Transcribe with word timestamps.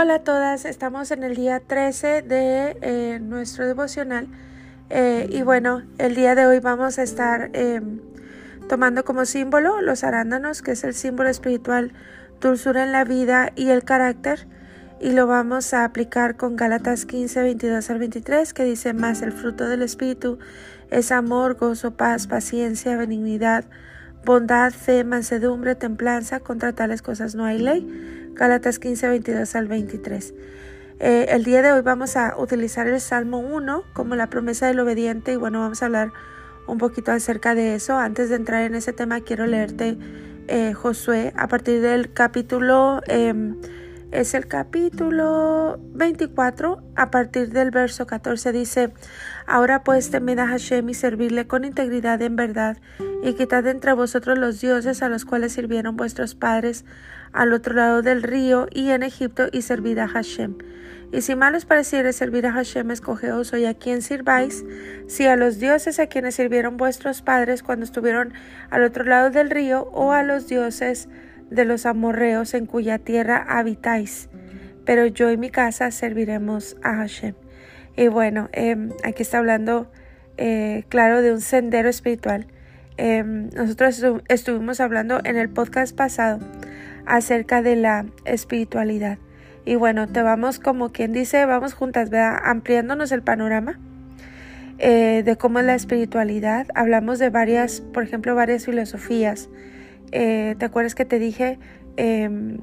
Hola 0.00 0.14
a 0.14 0.18
todas, 0.20 0.64
estamos 0.64 1.10
en 1.10 1.24
el 1.24 1.34
día 1.34 1.58
13 1.58 2.22
de 2.22 2.78
eh, 2.82 3.18
nuestro 3.20 3.66
devocional 3.66 4.28
eh, 4.90 5.26
y 5.28 5.42
bueno, 5.42 5.82
el 5.98 6.14
día 6.14 6.36
de 6.36 6.46
hoy 6.46 6.60
vamos 6.60 7.00
a 7.00 7.02
estar 7.02 7.50
em, 7.52 7.98
tomando 8.68 9.04
como 9.04 9.24
símbolo 9.24 9.80
los 9.80 10.04
arándanos, 10.04 10.62
que 10.62 10.70
es 10.70 10.84
el 10.84 10.94
símbolo 10.94 11.28
espiritual, 11.28 11.94
dulzura 12.40 12.84
en 12.84 12.92
la 12.92 13.02
vida 13.02 13.50
y 13.56 13.70
el 13.70 13.82
carácter 13.82 14.46
y 15.00 15.10
lo 15.10 15.26
vamos 15.26 15.74
a 15.74 15.82
aplicar 15.82 16.36
con 16.36 16.54
Gálatas 16.54 17.04
15, 17.04 17.42
22 17.42 17.90
al 17.90 17.98
23 17.98 18.54
que 18.54 18.62
dice 18.62 18.92
más 18.92 19.20
el 19.22 19.32
fruto 19.32 19.68
del 19.68 19.82
espíritu 19.82 20.38
es 20.92 21.10
amor, 21.10 21.56
gozo, 21.56 21.96
paz, 21.96 22.28
paciencia, 22.28 22.96
benignidad, 22.96 23.64
bondad, 24.24 24.72
fe, 24.72 25.04
mansedumbre, 25.04 25.74
templanza, 25.74 26.40
contra 26.40 26.72
tales 26.72 27.02
cosas 27.02 27.34
no 27.34 27.44
hay 27.44 27.58
ley. 27.58 28.30
Gálatas 28.34 28.78
15, 28.78 29.08
22 29.08 29.54
al 29.54 29.68
23. 29.68 30.34
Eh, 31.00 31.26
el 31.30 31.44
día 31.44 31.62
de 31.62 31.72
hoy 31.72 31.82
vamos 31.82 32.16
a 32.16 32.36
utilizar 32.38 32.88
el 32.88 33.00
Salmo 33.00 33.38
1 33.38 33.84
como 33.92 34.16
la 34.16 34.28
promesa 34.28 34.66
del 34.66 34.80
obediente 34.80 35.32
y 35.32 35.36
bueno, 35.36 35.60
vamos 35.60 35.82
a 35.82 35.86
hablar 35.86 36.12
un 36.66 36.78
poquito 36.78 37.12
acerca 37.12 37.54
de 37.54 37.74
eso. 37.74 37.96
Antes 37.96 38.28
de 38.28 38.36
entrar 38.36 38.62
en 38.62 38.74
ese 38.74 38.92
tema, 38.92 39.20
quiero 39.20 39.46
leerte 39.46 39.96
eh, 40.48 40.72
Josué 40.72 41.32
a 41.36 41.46
partir 41.48 41.80
del 41.80 42.12
capítulo, 42.12 43.00
em, 43.06 43.56
es 44.10 44.34
el 44.34 44.46
capítulo 44.46 45.78
24, 45.92 46.82
a 46.96 47.10
partir 47.10 47.50
del 47.50 47.70
verso 47.70 48.06
14 48.06 48.52
dice, 48.52 48.92
ahora 49.46 49.84
pues 49.84 50.10
temed 50.10 50.38
a 50.38 50.46
Hashem 50.46 50.88
y 50.88 50.94
servirle 50.94 51.46
con 51.46 51.64
integridad 51.64 52.22
en 52.22 52.36
verdad 52.36 52.78
y 53.22 53.34
quitad 53.34 53.66
entre 53.66 53.92
vosotros 53.92 54.38
los 54.38 54.60
dioses 54.60 55.02
a 55.02 55.08
los 55.08 55.24
cuales 55.24 55.52
sirvieron 55.52 55.96
vuestros 55.96 56.34
padres 56.34 56.84
al 57.32 57.52
otro 57.52 57.74
lado 57.74 58.02
del 58.02 58.22
río 58.22 58.66
y 58.72 58.90
en 58.90 59.02
Egipto 59.02 59.48
y 59.52 59.62
servid 59.62 59.98
a 59.98 60.08
Hashem. 60.08 60.56
Y 61.10 61.22
si 61.22 61.34
mal 61.34 61.54
os 61.54 61.64
pareciere 61.64 62.12
servir 62.12 62.46
a 62.46 62.52
Hashem, 62.52 62.90
escogeos 62.90 63.52
hoy 63.54 63.64
a 63.64 63.74
quien 63.74 64.02
sirváis, 64.02 64.64
si 65.06 65.26
a 65.26 65.36
los 65.36 65.58
dioses 65.58 65.98
a 65.98 66.06
quienes 66.06 66.34
sirvieron 66.34 66.76
vuestros 66.76 67.22
padres 67.22 67.62
cuando 67.62 67.84
estuvieron 67.84 68.34
al 68.68 68.82
otro 68.82 69.04
lado 69.04 69.30
del 69.30 69.48
río, 69.48 69.88
o 69.92 70.12
a 70.12 70.22
los 70.22 70.48
dioses 70.48 71.08
de 71.50 71.64
los 71.64 71.86
amorreos 71.86 72.54
en 72.54 72.66
cuya 72.66 72.98
tierra 72.98 73.44
habitáis. 73.48 74.28
Pero 74.84 75.06
yo 75.06 75.30
y 75.30 75.36
mi 75.36 75.50
casa 75.50 75.90
serviremos 75.90 76.76
a 76.82 76.94
Hashem. 76.94 77.34
Y 77.96 78.08
bueno, 78.08 78.48
em, 78.52 78.90
aquí 79.04 79.22
está 79.22 79.38
hablando, 79.38 79.90
eh, 80.36 80.84
claro, 80.88 81.20
de 81.20 81.32
un 81.32 81.40
sendero 81.40 81.88
espiritual 81.88 82.46
Em, 82.98 83.48
nosotros 83.50 84.04
estuvimos 84.26 84.80
hablando 84.80 85.20
en 85.22 85.36
el 85.36 85.48
podcast 85.48 85.96
pasado 85.96 86.40
acerca 87.06 87.62
de 87.62 87.76
la 87.76 88.06
espiritualidad. 88.24 89.18
Y 89.64 89.76
bueno, 89.76 90.08
te 90.08 90.20
vamos 90.20 90.58
como 90.58 90.90
quien 90.90 91.12
dice, 91.12 91.46
vamos 91.46 91.74
juntas. 91.74 92.10
Ampliándonos 92.12 93.12
el 93.12 93.22
panorama 93.22 93.78
eh, 94.78 95.22
de 95.24 95.36
cómo 95.36 95.60
es 95.60 95.64
la 95.64 95.76
espiritualidad. 95.76 96.66
Hablamos 96.74 97.20
de 97.20 97.30
varias, 97.30 97.80
por 97.80 98.02
ejemplo, 98.02 98.34
varias 98.34 98.64
filosofías. 98.64 99.48
Eh, 100.12 100.54
¿Te 100.58 100.64
acuerdas 100.64 100.94
que 100.94 101.04
te 101.04 101.18
dije 101.18 101.58
em, 101.96 102.58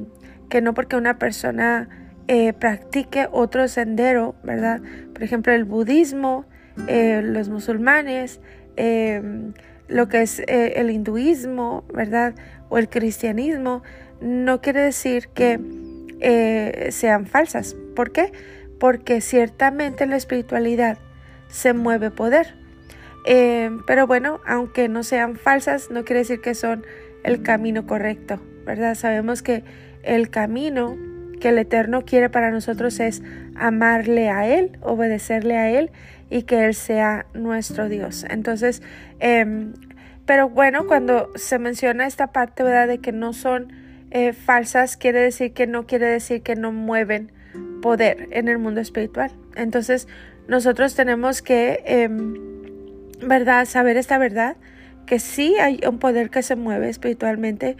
que 0.49 0.61
no 0.61 0.73
porque 0.73 0.95
una 0.95 1.17
persona 1.17 1.89
eh, 2.27 2.53
practique 2.53 3.27
otro 3.31 3.67
sendero, 3.67 4.35
¿verdad? 4.43 4.81
Por 5.13 5.23
ejemplo, 5.23 5.53
el 5.53 5.63
budismo, 5.63 6.45
los 6.88 7.49
musulmanes, 7.49 8.39
em, 8.75 9.53
lo 9.88 10.07
que 10.07 10.21
es 10.21 10.39
eh, 10.39 10.73
el 10.77 10.89
hinduismo, 10.89 11.83
¿verdad? 11.93 12.33
O 12.69 12.77
el 12.77 12.89
cristianismo, 12.89 13.83
no 14.21 14.61
quiere 14.61 14.81
decir 14.81 15.27
que 15.29 15.59
eh, 16.19 16.89
sean 16.91 17.25
falsas. 17.27 17.75
¿Por 17.95 18.11
qué? 18.11 18.31
Porque 18.79 19.21
ciertamente 19.21 20.03
en 20.03 20.09
la 20.09 20.17
espiritualidad 20.17 20.97
se 21.47 21.73
mueve 21.73 22.12
poder. 22.12 22.56
Eh, 23.25 23.72
pero 23.88 24.07
bueno, 24.07 24.39
aunque 24.45 24.88
no 24.88 25.03
sean 25.03 25.35
falsas, 25.35 25.89
no 25.89 26.06
quiere 26.06 26.19
decir 26.19 26.41
que 26.41 26.53
son 26.53 26.85
el 27.25 27.41
camino 27.41 27.86
correcto, 27.88 28.40
¿verdad? 28.66 28.96
Sabemos 28.96 29.41
que 29.41 29.63
el 30.03 30.30
camino 30.30 30.96
que 31.41 31.50
el 31.50 31.58
Eterno 31.58 32.06
quiere 32.06 32.30
para 32.30 32.52
nosotros 32.52 33.00
es 33.00 33.22
amarle 33.56 34.30
a 34.30 34.47
Él, 34.47 34.78
obedecerle 34.81 35.58
a 35.58 35.69
Él 35.69 35.91
y 36.30 36.44
que 36.44 36.66
Él 36.66 36.75
sea 36.75 37.25
nuestro 37.34 37.90
Dios. 37.90 38.25
Entonces, 38.30 38.81
em, 39.19 39.74
pero 40.25 40.50
bueno, 40.50 40.88
cuando 40.88 41.31
se 41.36 41.59
menciona 41.59 42.06
esta 42.08 42.28
parte, 42.28 42.63
¿verdad? 42.63 42.88
De 42.88 43.00
que 43.00 43.12
no 43.12 43.34
son 43.34 43.74
eh, 44.12 44.31
falsas, 44.31 44.96
quiere 44.96 45.19
decir 45.19 45.52
que 45.53 45.68
no 45.68 45.88
quiere 45.88 46.06
decir 46.06 46.42
que 46.42 46.56
no 46.56 46.72
mueven 46.72 47.31
poder 47.81 48.30
en 48.31 48.47
el 48.47 48.59
mundo 48.59 48.81
espiritual. 48.81 49.31
Entonces, 49.56 50.07
nosotros 50.47 50.96
tenemos 50.96 51.42
que, 51.42 51.81
em, 51.86 52.36
¿verdad? 53.22 53.66
Saber 53.66 53.97
esta 53.97 54.18
verdad, 54.18 54.57
que 55.05 55.19
sí 55.19 55.55
hay 55.57 55.79
un 55.88 55.99
poder 55.99 56.29
que 56.29 56.41
se 56.41 56.55
mueve 56.55 56.89
espiritualmente, 56.89 57.77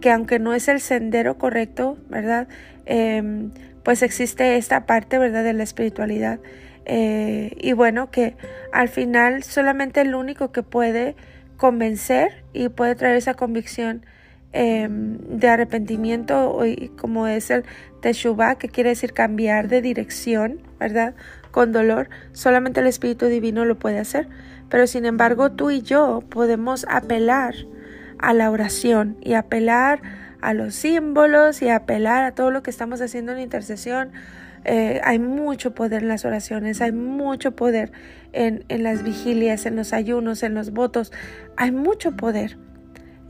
que 0.00 0.10
aunque 0.10 0.38
no 0.38 0.54
es 0.54 0.68
el 0.68 0.80
sendero 0.80 1.38
correcto, 1.38 1.98
¿verdad? 2.08 2.48
Em, 2.86 3.50
pues 3.82 4.02
existe 4.02 4.56
esta 4.56 4.86
parte, 4.86 5.18
¿verdad? 5.18 5.44
De 5.44 5.52
la 5.52 5.62
espiritualidad. 5.62 6.40
Eh, 6.84 7.52
y 7.60 7.72
bueno, 7.72 8.10
que 8.10 8.36
al 8.72 8.88
final 8.88 9.42
solamente 9.42 10.00
el 10.00 10.14
único 10.14 10.52
que 10.52 10.62
puede 10.62 11.16
convencer 11.56 12.44
y 12.52 12.68
puede 12.68 12.94
traer 12.94 13.16
esa 13.16 13.34
convicción 13.34 14.06
em, 14.52 15.18
de 15.18 15.48
arrepentimiento, 15.48 16.60
como 16.96 17.26
es 17.26 17.50
el 17.50 17.64
Teshuvah, 18.00 18.56
que 18.56 18.68
quiere 18.68 18.90
decir 18.90 19.12
cambiar 19.12 19.68
de 19.68 19.82
dirección, 19.82 20.60
¿verdad? 20.78 21.14
Con 21.50 21.72
dolor, 21.72 22.08
solamente 22.32 22.80
el 22.80 22.86
Espíritu 22.86 23.26
Divino 23.26 23.64
lo 23.64 23.78
puede 23.78 23.98
hacer. 23.98 24.28
Pero 24.68 24.86
sin 24.86 25.06
embargo, 25.06 25.52
tú 25.52 25.70
y 25.70 25.82
yo 25.82 26.22
podemos 26.28 26.86
apelar 26.88 27.54
a 28.18 28.34
la 28.34 28.50
oración 28.50 29.16
y 29.20 29.34
apelar 29.34 30.02
a 30.40 30.54
los 30.54 30.74
símbolos 30.74 31.62
y 31.62 31.68
apelar 31.68 32.24
a 32.24 32.32
todo 32.32 32.50
lo 32.50 32.62
que 32.62 32.70
estamos 32.70 33.00
haciendo 33.00 33.32
en 33.32 33.40
intercesión, 33.40 34.12
eh, 34.64 35.00
hay 35.04 35.18
mucho 35.18 35.74
poder 35.74 36.02
en 36.02 36.08
las 36.08 36.24
oraciones, 36.24 36.80
hay 36.80 36.92
mucho 36.92 37.56
poder 37.56 37.92
en, 38.32 38.64
las 38.68 39.02
vigilias, 39.02 39.66
en 39.66 39.76
los 39.76 39.92
ayunos, 39.92 40.42
en 40.42 40.54
los 40.54 40.72
votos, 40.72 41.12
hay 41.56 41.72
mucho 41.72 42.12
poder. 42.12 42.58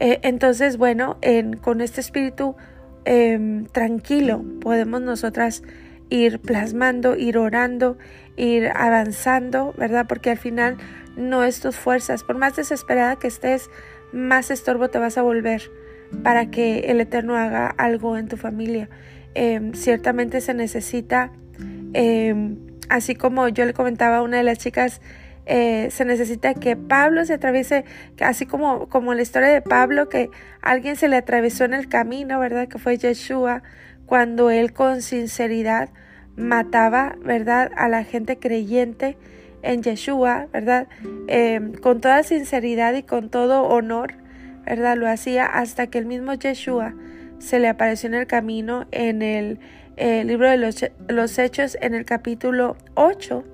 Eh, 0.00 0.20
entonces, 0.22 0.76
bueno, 0.76 1.18
con 1.60 1.80
este 1.80 2.00
espíritu 2.00 2.56
em, 3.04 3.66
tranquilo 3.66 4.44
podemos 4.60 5.00
nosotras 5.00 5.62
ir 6.10 6.40
plasmando, 6.40 7.16
ir 7.16 7.38
orando, 7.38 7.98
ir 8.36 8.70
avanzando, 8.74 9.74
¿verdad? 9.76 10.06
Porque 10.08 10.30
al 10.30 10.38
final 10.38 10.76
no 11.16 11.44
es 11.44 11.60
tus 11.60 11.76
fuerzas, 11.76 12.24
por 12.24 12.36
más 12.36 12.56
desesperada 12.56 13.16
que 13.16 13.26
estés, 13.26 13.70
más 14.12 14.50
estorbo 14.50 14.88
te 14.88 14.98
vas 14.98 15.18
a 15.18 15.22
volver 15.22 15.70
para 16.22 16.50
que 16.50 16.80
el 16.90 17.00
Eterno 17.00 17.36
haga 17.36 17.66
algo 17.66 18.16
en 18.16 18.28
tu 18.28 18.36
familia. 18.36 18.88
Em, 19.34 19.74
ciertamente 19.74 20.40
se 20.40 20.54
necesita, 20.54 21.32
em, 21.92 22.56
así 22.88 23.14
como 23.14 23.48
yo 23.48 23.64
le 23.66 23.74
comentaba 23.74 24.18
a 24.18 24.22
una 24.22 24.38
de 24.38 24.42
las 24.42 24.58
chicas, 24.58 25.00
eh, 25.46 25.88
se 25.90 26.04
necesita 26.04 26.54
que 26.54 26.76
Pablo 26.76 27.24
se 27.24 27.34
atraviese, 27.34 27.84
así 28.20 28.46
como, 28.46 28.88
como 28.88 29.14
la 29.14 29.22
historia 29.22 29.48
de 29.48 29.62
Pablo, 29.62 30.08
que 30.08 30.30
alguien 30.60 30.96
se 30.96 31.08
le 31.08 31.16
atravesó 31.16 31.64
en 31.64 31.74
el 31.74 31.88
camino, 31.88 32.38
¿verdad? 32.38 32.68
Que 32.68 32.78
fue 32.78 32.98
Yeshua, 32.98 33.62
cuando 34.08 34.50
él 34.50 34.72
con 34.72 35.02
sinceridad 35.02 35.90
mataba, 36.34 37.16
¿verdad? 37.22 37.70
A 37.76 37.88
la 37.88 38.04
gente 38.04 38.38
creyente 38.38 39.18
en 39.62 39.82
Yeshua, 39.82 40.48
¿verdad? 40.50 40.88
Em, 41.26 41.74
con 41.74 42.00
toda 42.00 42.22
sinceridad 42.22 42.94
y 42.94 43.02
con 43.02 43.28
todo 43.28 43.64
honor, 43.64 44.14
¿verdad? 44.64 44.96
Lo 44.96 45.08
hacía 45.08 45.44
hasta 45.44 45.88
que 45.88 45.98
el 45.98 46.06
mismo 46.06 46.32
Yeshua 46.32 46.94
se 47.38 47.58
le 47.58 47.68
apareció 47.68 48.08
en 48.08 48.14
el 48.14 48.26
camino 48.26 48.86
en 48.92 49.20
el 49.20 49.58
eh, 49.98 50.24
libro 50.24 50.48
de 50.48 50.56
los, 50.56 51.38
Hechos 51.38 51.76
en 51.80 51.94
el 51.94 52.06
capítulo 52.06 52.76
8. 52.94 53.44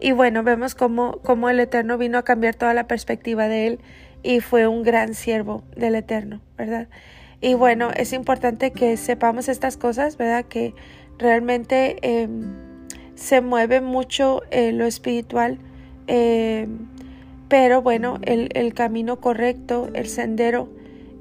Y 0.00 0.12
bueno, 0.12 0.42
vemos 0.42 0.74
cómo, 0.74 1.18
cómo 1.22 1.50
el 1.50 1.60
Eterno 1.60 1.98
vino 1.98 2.16
a 2.16 2.22
cambiar 2.22 2.54
toda 2.54 2.72
la 2.72 2.86
perspectiva 2.86 3.46
de 3.48 3.66
él 3.66 3.80
y 4.22 4.40
fue 4.40 4.66
un 4.66 4.82
gran 4.82 5.12
siervo 5.12 5.64
del 5.76 5.96
Eterno, 5.96 6.40
¿verdad? 6.56 6.88
Y 7.40 7.54
bueno, 7.54 7.90
es 7.94 8.12
importante 8.12 8.70
que 8.70 8.96
sepamos 8.96 9.48
estas 9.48 9.76
cosas, 9.76 10.16
¿verdad? 10.16 10.44
Que 10.44 10.74
realmente 11.18 11.96
em, 12.02 12.54
se 13.14 13.40
mueve 13.40 13.80
mucho 13.80 14.42
eh, 14.50 14.72
lo 14.72 14.86
espiritual, 14.86 15.58
em, 16.06 16.88
pero 17.48 17.82
bueno, 17.82 18.18
el, 18.22 18.48
el 18.54 18.74
camino 18.74 19.20
correcto, 19.20 19.88
el 19.94 20.08
sendero 20.08 20.68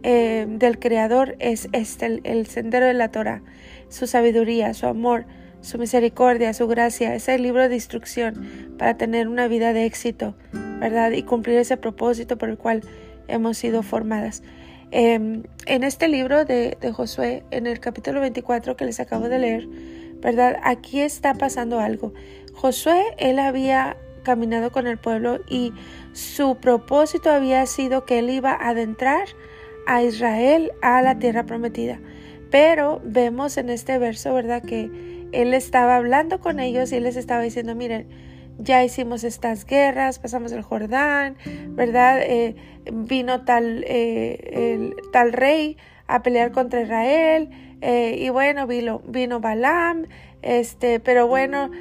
eh, 0.07 0.45
del 0.47 0.77
Creador 0.77 1.35
es 1.39 1.67
este, 1.71 2.21
el, 2.23 2.45
sendero 2.45 2.85
de 2.85 2.93
la 2.93 3.09
Torah, 3.09 3.41
su 3.89 4.05
sabiduría, 4.05 4.75
su 4.75 4.85
amor, 4.85 5.25
su 5.61 5.79
misericordia, 5.79 6.53
su 6.53 6.67
gracia, 6.67 7.15
es 7.15 7.27
el 7.27 7.41
libro 7.41 7.67
de 7.67 7.73
instrucción 7.73 8.75
para 8.77 8.97
tener 8.97 9.27
una 9.27 9.47
vida 9.47 9.73
de 9.73 9.85
éxito, 9.85 10.35
¿verdad? 10.79 11.09
Y 11.09 11.23
cumplir 11.23 11.57
ese 11.57 11.75
propósito 11.75 12.37
por 12.37 12.49
el 12.49 12.59
cual 12.59 12.83
hemos 13.27 13.57
sido 13.57 13.81
formadas. 13.81 14.43
Em, 14.91 15.43
en 15.65 15.83
este 15.83 16.07
libro 16.07 16.45
de, 16.45 16.77
Josué, 16.93 17.43
en 17.51 17.67
el 17.67 17.79
capítulo 17.79 18.21
24 18.21 18.75
que 18.75 18.85
les 18.85 18.99
acabo 18.99 19.29
de 19.29 19.39
leer, 19.39 19.67
¿verdad? 20.21 20.57
Aquí 20.63 21.01
está 21.01 21.33
pasando 21.33 21.79
algo. 21.79 22.13
Josué, 22.53 23.03
él 23.17 23.39
había 23.39 23.97
caminado 24.23 24.71
con 24.71 24.87
el 24.87 24.97
pueblo 24.97 25.39
y 25.49 25.73
su 26.13 26.57
propósito 26.57 27.29
había 27.29 27.65
sido 27.65 28.05
que 28.05 28.19
él 28.19 28.29
iba 28.29 28.51
a 28.51 28.69
adentrar 28.69 29.27
a 29.87 30.01
Israel 30.03 30.71
a 30.81 31.01
la 31.01 31.19
tierra 31.19 31.45
prometida. 31.45 31.99
Pero 32.49 33.01
vemos 33.03 33.57
en 33.57 33.69
este 33.69 33.97
verso, 33.97 34.33
¿verdad? 34.33 34.63
Que 34.63 34.89
él 35.31 35.53
estaba 35.53 35.97
hablando 35.97 36.39
con 36.39 36.59
ellos 36.59 36.91
y 36.91 36.99
les 36.99 37.17
estaba 37.17 37.41
diciendo, 37.41 37.75
miren, 37.75 38.07
ya 38.57 38.83
hicimos 38.83 39.23
estas 39.23 39.65
guerras, 39.65 40.19
pasamos 40.19 40.51
el 40.51 40.61
Jordán, 40.61 41.35
¿verdad? 41.69 42.21
Eh, 42.21 42.55
vino 42.91 43.43
tal, 43.43 43.83
eh, 43.87 44.75
el, 44.75 44.95
tal 45.11 45.33
rey 45.33 45.77
a 46.07 46.21
pelear 46.23 46.51
contra 46.51 46.81
Israel 46.81 47.49
eh, 47.81 48.15
y 48.19 48.29
bueno, 48.29 48.67
vino, 48.67 49.01
vino 49.05 49.39
Balaam, 49.39 50.07
este, 50.41 50.99
pero 50.99 51.27
bueno, 51.27 51.71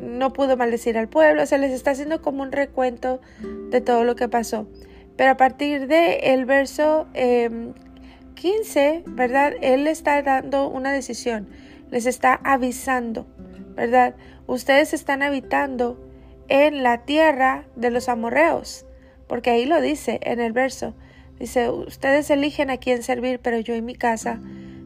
no 0.00 0.32
pudo 0.32 0.56
maldecir 0.56 0.98
al 0.98 1.08
pueblo, 1.08 1.44
o 1.44 1.46
sea, 1.46 1.58
les 1.58 1.72
está 1.72 1.92
haciendo 1.92 2.20
como 2.20 2.42
un 2.42 2.50
recuento 2.50 3.20
de 3.70 3.80
todo 3.80 4.04
lo 4.04 4.16
que 4.16 4.28
pasó. 4.28 4.66
Pero 5.16 5.30
a 5.30 5.36
partir 5.36 5.86
de 5.86 6.16
el 6.34 6.44
verso 6.44 7.06
15, 8.34 8.94
em, 8.94 9.16
¿verdad? 9.16 9.52
Él 9.62 9.86
está 9.86 10.20
dando 10.22 10.68
una 10.68 10.92
decisión, 10.92 11.48
les 11.90 12.06
está 12.06 12.40
avisando, 12.42 13.26
¿verdad? 13.76 14.16
Ustedes 14.46 14.92
están 14.92 15.22
habitando 15.22 15.98
en 16.48 16.82
la 16.82 17.04
tierra 17.04 17.64
de 17.76 17.90
los 17.90 18.08
amorreos, 18.08 18.86
porque 19.26 19.50
ahí 19.50 19.64
lo 19.64 19.80
dice 19.80 20.20
en 20.22 20.40
el 20.40 20.52
verso. 20.52 20.94
Dice, 21.38 21.70
ustedes 21.70 22.30
eligen 22.30 22.70
a 22.70 22.76
quién 22.76 23.02
servir, 23.02 23.40
pero 23.40 23.58
yo 23.58 23.74
y 23.74 23.82
mi 23.82 23.94
casa 23.94 24.40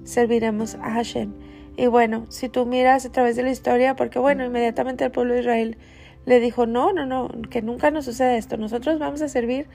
serviremos 0.04 0.76
a 0.76 0.90
Hashem. 0.92 1.32
Y 1.76 1.86
bueno, 1.86 2.26
si 2.28 2.48
tú 2.48 2.66
miras 2.66 3.04
a 3.04 3.12
través 3.12 3.36
de 3.36 3.42
la 3.42 3.50
historia, 3.50 3.94
porque 3.94 4.18
bueno, 4.18 4.44
inmediatamente 4.44 5.04
el 5.04 5.10
pueblo 5.10 5.34
de 5.34 5.40
Israel 5.40 5.78
le 6.26 6.40
dijo, 6.40 6.66
no, 6.66 6.92
no, 6.92 7.06
no, 7.06 7.30
que 7.50 7.62
nunca 7.62 7.90
nos 7.90 8.04
suceda 8.04 8.36
esto, 8.36 8.56
nosotros 8.56 8.98
vamos 8.98 9.22
a 9.22 9.28
servir 9.28 9.66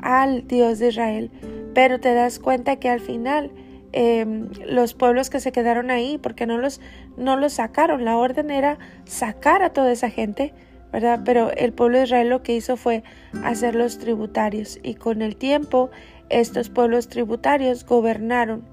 al 0.00 0.46
Dios 0.46 0.78
de 0.78 0.88
Israel. 0.88 1.30
Pero 1.74 2.00
te 2.00 2.14
das 2.14 2.38
cuenta 2.38 2.76
que 2.76 2.88
al 2.88 3.00
final 3.00 3.50
em, 3.92 4.48
los 4.66 4.94
pueblos 4.94 5.30
que 5.30 5.40
se 5.40 5.52
quedaron 5.52 5.90
ahí, 5.90 6.18
porque 6.18 6.46
no 6.46 6.58
los, 6.58 6.80
no 7.16 7.36
los 7.36 7.54
sacaron, 7.54 8.04
la 8.04 8.16
orden 8.16 8.50
era 8.50 8.78
sacar 9.04 9.62
a 9.62 9.70
toda 9.70 9.92
esa 9.92 10.10
gente, 10.10 10.54
¿verdad? 10.92 11.20
Pero 11.24 11.50
el 11.52 11.72
pueblo 11.72 11.98
de 11.98 12.04
Israel 12.04 12.28
lo 12.28 12.42
que 12.42 12.54
hizo 12.54 12.76
fue 12.76 13.02
hacerlos 13.44 13.98
tributarios 13.98 14.78
y 14.82 14.94
con 14.94 15.22
el 15.22 15.36
tiempo 15.36 15.90
estos 16.28 16.70
pueblos 16.70 17.08
tributarios 17.08 17.84
gobernaron 17.84 18.64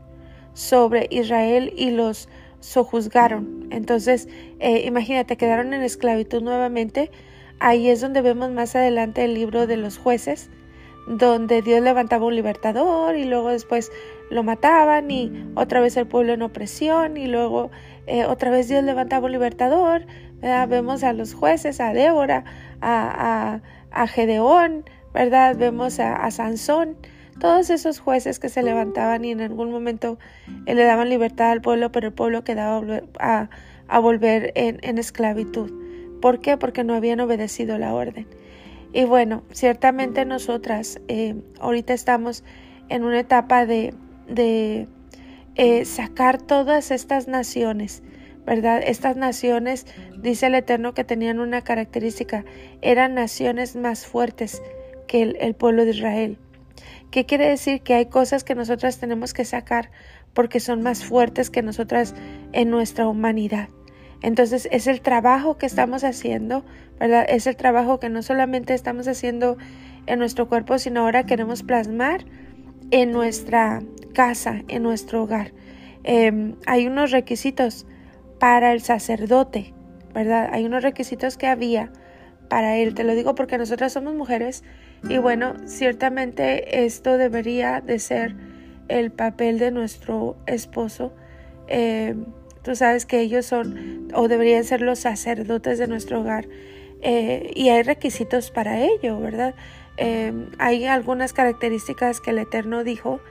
sobre 0.54 1.08
Israel 1.10 1.74
y 1.76 1.92
los 1.92 2.30
sojuzgaron. 2.60 3.68
Entonces, 3.72 4.28
eh, 4.60 4.84
imagínate, 4.86 5.38
quedaron 5.38 5.74
en 5.74 5.82
esclavitud 5.82 6.42
nuevamente. 6.42 7.12
Ahí 7.60 7.90
es 7.90 8.02
donde 8.02 8.22
vemos 8.22 8.52
más 8.52 8.76
adelante 8.76 9.24
el 9.24 9.34
libro 9.34 9.68
de 9.68 9.78
los 9.78 9.98
jueces, 9.98 10.50
donde 11.10 11.64
Dios 11.64 11.82
levantaba 11.82 12.28
un 12.28 12.36
libertador 12.36 13.16
y 13.16 13.26
luego 13.26 13.50
después 13.50 13.92
lo 14.30 14.44
mataban 14.44 15.10
y 15.10 15.52
otra 15.56 15.82
vez 15.82 15.98
el 15.98 16.06
pueblo 16.06 16.34
en 16.34 16.44
opresión 16.44 17.18
y 17.18 17.26
luego 17.26 17.72
eh, 18.06 18.26
otra 18.26 18.52
vez 18.52 18.68
Dios 18.70 18.84
levantaba 18.84 19.26
un 19.26 19.32
libertador. 19.32 20.06
Vemos 20.42 21.04
a 21.04 21.12
los 21.12 21.34
jueces, 21.34 21.82
a 21.82 21.94
Débora, 21.94 22.46
a, 22.80 23.60
a, 23.92 24.08
Gedeón, 24.08 24.86
¿verdad? 25.14 25.58
Vemos 25.58 26.00
a, 26.00 26.30
Sansón, 26.32 26.96
todos 27.40 27.72
esos 27.72 28.00
jueces 28.00 28.40
que 28.40 28.48
se 28.48 28.64
levantaban 28.64 29.26
y 29.26 29.32
en 29.32 29.42
algún 29.42 29.72
momento 29.72 30.18
eh, 30.66 30.76
le 30.76 30.84
daban 30.84 31.10
libertad 31.10 31.52
al 31.52 31.62
pueblo, 31.62 31.92
pero 31.92 32.08
el 32.08 32.14
pueblo 32.14 32.44
quedaba 32.44 32.82
a, 33.20 33.50
a 33.88 34.00
volver 34.00 34.54
en, 34.56 34.80
en 34.84 34.98
esclavitud. 34.98 35.72
¿Por 36.22 36.40
qué? 36.40 36.56
Porque 36.56 36.84
no 36.84 36.94
habían 36.94 37.20
obedecido 37.20 37.78
la 37.78 37.94
orden. 37.94 38.28
Y 38.92 39.06
bueno, 39.06 39.44
ciertamente 39.52 40.26
nosotras 40.26 41.00
eh, 41.08 41.36
ahorita 41.60 41.94
estamos 41.94 42.44
en 42.90 43.04
una 43.04 43.20
etapa 43.20 43.66
de, 43.66 43.94
de 44.28 44.88
eh, 45.56 45.86
sacar 45.86 46.42
todas 46.42 46.90
estas 46.90 47.28
naciones, 47.28 48.02
¿verdad? 48.46 48.82
Estas 48.84 49.16
naciones, 49.16 49.86
dice 50.18 50.48
el 50.48 50.56
Eterno, 50.56 50.94
que 50.94 51.04
tenían 51.04 51.40
una 51.40 51.62
característica, 51.62 52.46
eran 52.82 53.14
naciones 53.14 53.76
más 53.76 54.08
fuertes 54.08 54.62
que 55.08 55.22
el, 55.22 55.38
el 55.40 55.54
pueblo 55.54 55.86
de 55.86 55.92
Israel. 55.92 56.38
¿Qué 57.12 57.26
quiere 57.26 57.48
decir? 57.48 57.82
Que 57.82 57.96
hay 57.96 58.06
cosas 58.08 58.44
que 58.44 58.56
nosotras 58.56 59.00
tenemos 59.00 59.34
que 59.34 59.46
sacar 59.46 59.92
porque 60.34 60.60
son 60.60 60.82
más 60.82 61.04
fuertes 61.04 61.50
que 61.50 61.62
nosotras 61.62 62.16
en 62.54 62.70
nuestra 62.70 63.08
humanidad. 63.08 63.70
Entonces 64.22 64.68
es 64.72 64.88
el 64.88 65.02
trabajo 65.02 65.58
que 65.58 65.66
estamos 65.66 66.04
haciendo, 66.04 66.66
¿verdad? 67.00 67.26
Es 67.28 67.48
el 67.48 67.56
trabajo 67.56 68.00
que 68.00 68.10
no 68.10 68.22
solamente 68.22 68.74
estamos 68.74 69.08
haciendo 69.08 69.58
en 70.08 70.20
nuestro 70.20 70.50
cuerpo, 70.50 70.78
sino 70.78 71.02
ahora 71.02 71.26
queremos 71.26 71.64
plasmar 71.64 72.26
en 72.92 73.12
nuestra 73.12 73.82
casa, 74.14 74.64
en 74.68 74.84
nuestro 74.84 75.24
hogar. 75.24 75.54
Em, 76.04 76.56
hay 76.66 76.88
unos 76.88 77.12
requisitos 77.12 77.86
para 78.40 78.74
el 78.74 78.82
sacerdote, 78.82 79.74
¿verdad? 80.14 80.50
Hay 80.52 80.66
unos 80.66 80.84
requisitos 80.84 81.38
que 81.38 81.48
había 81.48 81.92
para 82.50 82.78
él. 82.78 82.96
Te 82.96 83.04
lo 83.04 83.16
digo 83.16 83.36
porque 83.36 83.58
nosotras 83.58 83.94
somos 83.94 84.16
mujeres 84.16 84.64
y 85.08 85.18
bueno, 85.18 85.56
ciertamente 85.66 86.84
esto 86.86 87.18
debería 87.18 87.80
de 87.80 88.00
ser 88.00 88.36
el 88.90 89.12
papel 89.12 89.60
de 89.60 89.72
nuestro 89.72 90.36
esposo. 90.46 91.14
Em, 91.68 92.26
Tú 92.64 92.76
sabes 92.76 93.06
que 93.06 93.22
ellos 93.22 93.46
son 93.46 93.89
o 94.14 94.28
deberían 94.28 94.64
ser 94.64 94.82
los 94.82 95.00
sacerdotes 95.00 95.80
de 95.80 95.88
nuestro 95.88 96.22
hogar 96.22 96.48
eh, 97.02 97.52
y 97.56 97.70
hay 97.70 97.84
requisitos 97.84 98.52
para 98.52 98.84
ello, 98.84 99.20
¿verdad? 99.20 99.56
Eh, 99.98 100.34
hay 100.58 100.86
algunas 100.86 101.34
características 101.34 102.20
que 102.22 102.32
el 102.32 102.40
Eterno 102.40 102.84
dijo 102.84 103.22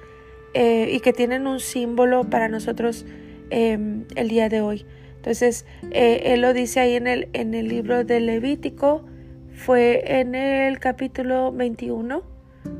eh, 0.55 0.91
y 0.93 1.01
que 1.01 1.13
tienen 1.13 1.47
un 1.47 1.61
símbolo 1.61 2.25
para 2.25 2.49
nosotros 2.49 3.07
el 3.51 4.29
día 4.29 4.51
de 4.51 4.61
hoy. 4.61 4.85
Entonces, 5.17 5.65
Él 5.91 6.43
lo 6.43 6.53
dice 6.53 6.81
ahí 6.81 6.97
en 6.97 7.07
el, 7.07 7.29
en 7.33 7.55
el 7.55 7.69
libro 7.69 8.05
de 8.05 8.21
Levítico, 8.21 9.07
fue 9.55 10.21
en 10.21 10.35
el 10.35 10.79
capítulo 10.79 11.51
21, 11.51 12.23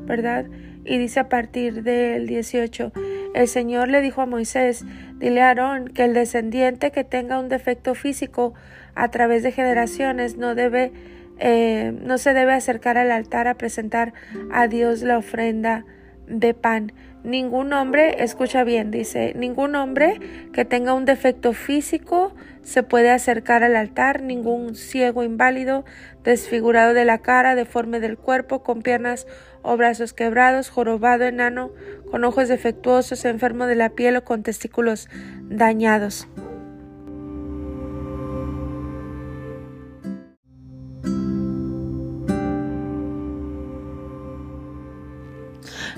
¿verdad? 0.05 0.45
Y 0.89 0.97
dice 0.97 1.19
a 1.19 1.29
partir 1.29 1.83
del 1.83 2.25
18, 2.25 2.91
el 3.35 3.47
Señor 3.47 3.89
le 3.89 4.01
dijo 4.01 4.23
a 4.23 4.25
Moisés, 4.25 4.83
dile 5.19 5.43
a 5.43 5.49
Aarón 5.49 5.89
que 5.89 6.03
el 6.03 6.15
descendiente 6.15 6.89
que 6.89 7.03
tenga 7.03 7.39
un 7.39 7.47
defecto 7.47 7.93
físico 7.93 8.55
a 8.95 9.11
través 9.11 9.43
de 9.43 9.51
generaciones 9.51 10.37
no 10.37 10.55
debe, 10.55 10.91
eh, 11.37 11.93
no 12.01 12.17
se 12.17 12.33
debe 12.33 12.53
acercar 12.53 12.97
al 12.97 13.11
altar 13.11 13.47
a 13.47 13.53
presentar 13.53 14.13
a 14.51 14.67
Dios 14.67 15.03
la 15.03 15.19
ofrenda 15.19 15.85
de 16.25 16.55
pan. 16.55 16.91
Ningún 17.23 17.71
hombre, 17.73 18.23
escucha 18.23 18.63
bien, 18.63 18.89
dice, 18.89 19.33
ningún 19.35 19.75
hombre 19.75 20.19
que 20.53 20.65
tenga 20.65 20.95
un 20.95 21.05
defecto 21.05 21.53
físico 21.53 22.33
se 22.63 22.81
puede 22.81 23.11
acercar 23.11 23.63
al 23.63 23.75
altar, 23.75 24.23
ningún 24.23 24.75
ciego 24.75 25.23
inválido, 25.23 25.85
desfigurado 26.23 26.93
de 26.93 27.05
la 27.05 27.19
cara, 27.19 27.55
deforme 27.55 27.99
del 27.99 28.17
cuerpo, 28.17 28.63
con 28.63 28.81
piernas 28.81 29.27
o 29.61 29.77
brazos 29.77 30.13
quebrados, 30.13 30.69
jorobado, 30.69 31.25
enano, 31.25 31.71
con 32.11 32.23
ojos 32.23 32.47
defectuosos, 32.47 33.25
enfermo 33.25 33.65
de 33.65 33.75
la 33.75 33.89
piel 33.89 34.17
o 34.17 34.23
con 34.23 34.43
testículos 34.43 35.09
dañados. 35.49 36.27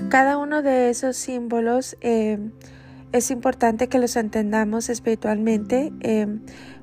Cada 0.08 0.36
uno 0.36 0.60
de 0.60 0.90
esos 0.90 1.16
símbolos 1.16 1.96
eh, 2.02 2.38
es 3.12 3.30
importante 3.30 3.88
que 3.88 3.98
los 3.98 4.16
entendamos 4.16 4.90
espiritualmente. 4.90 5.90
Eh, 6.00 6.26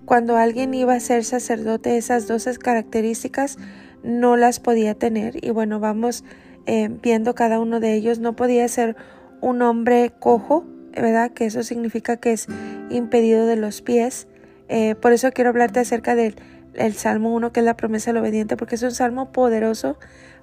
cuando 0.06 0.36
alguien 0.36 0.74
iba 0.74 0.94
a 0.94 1.00
ser 1.00 1.24
sacerdote, 1.24 1.98
esas 1.98 2.28
dos 2.28 2.48
características 2.58 3.60
no 4.02 4.36
las 4.38 4.60
podía 4.60 4.96
tener. 4.96 5.46
Y 5.46 5.52
bueno, 5.52 5.80
vamos 5.80 6.24
eh, 6.72 6.90
viendo 7.02 7.34
cada 7.36 7.60
uno 7.60 7.80
de 7.80 7.94
ellos. 7.96 8.20
No 8.20 8.36
podía 8.36 8.68
ser 8.68 8.96
un 9.42 9.62
hombre 9.62 10.12
cojo, 10.20 10.66
¿verdad? 10.94 11.32
Que 11.32 11.46
eso 11.46 11.64
significa 11.64 12.18
que 12.18 12.34
es 12.34 12.48
impedido 12.90 13.46
de 13.46 13.56
los 13.56 13.82
pies. 13.82 14.28
por 15.02 15.14
eso 15.14 15.32
quiero 15.32 15.50
hablarte 15.50 15.80
acerca 15.80 16.14
del 16.14 16.36
el 16.76 16.94
Salmo 16.94 17.34
1, 17.34 17.52
que 17.52 17.60
es 17.60 17.66
la 17.66 17.76
promesa 17.76 18.12
del 18.12 18.22
obediente, 18.22 18.58
porque 18.58 18.76
es 18.76 18.84
un 18.84 18.92
salmo 18.92 19.32
poderoso 19.32 19.98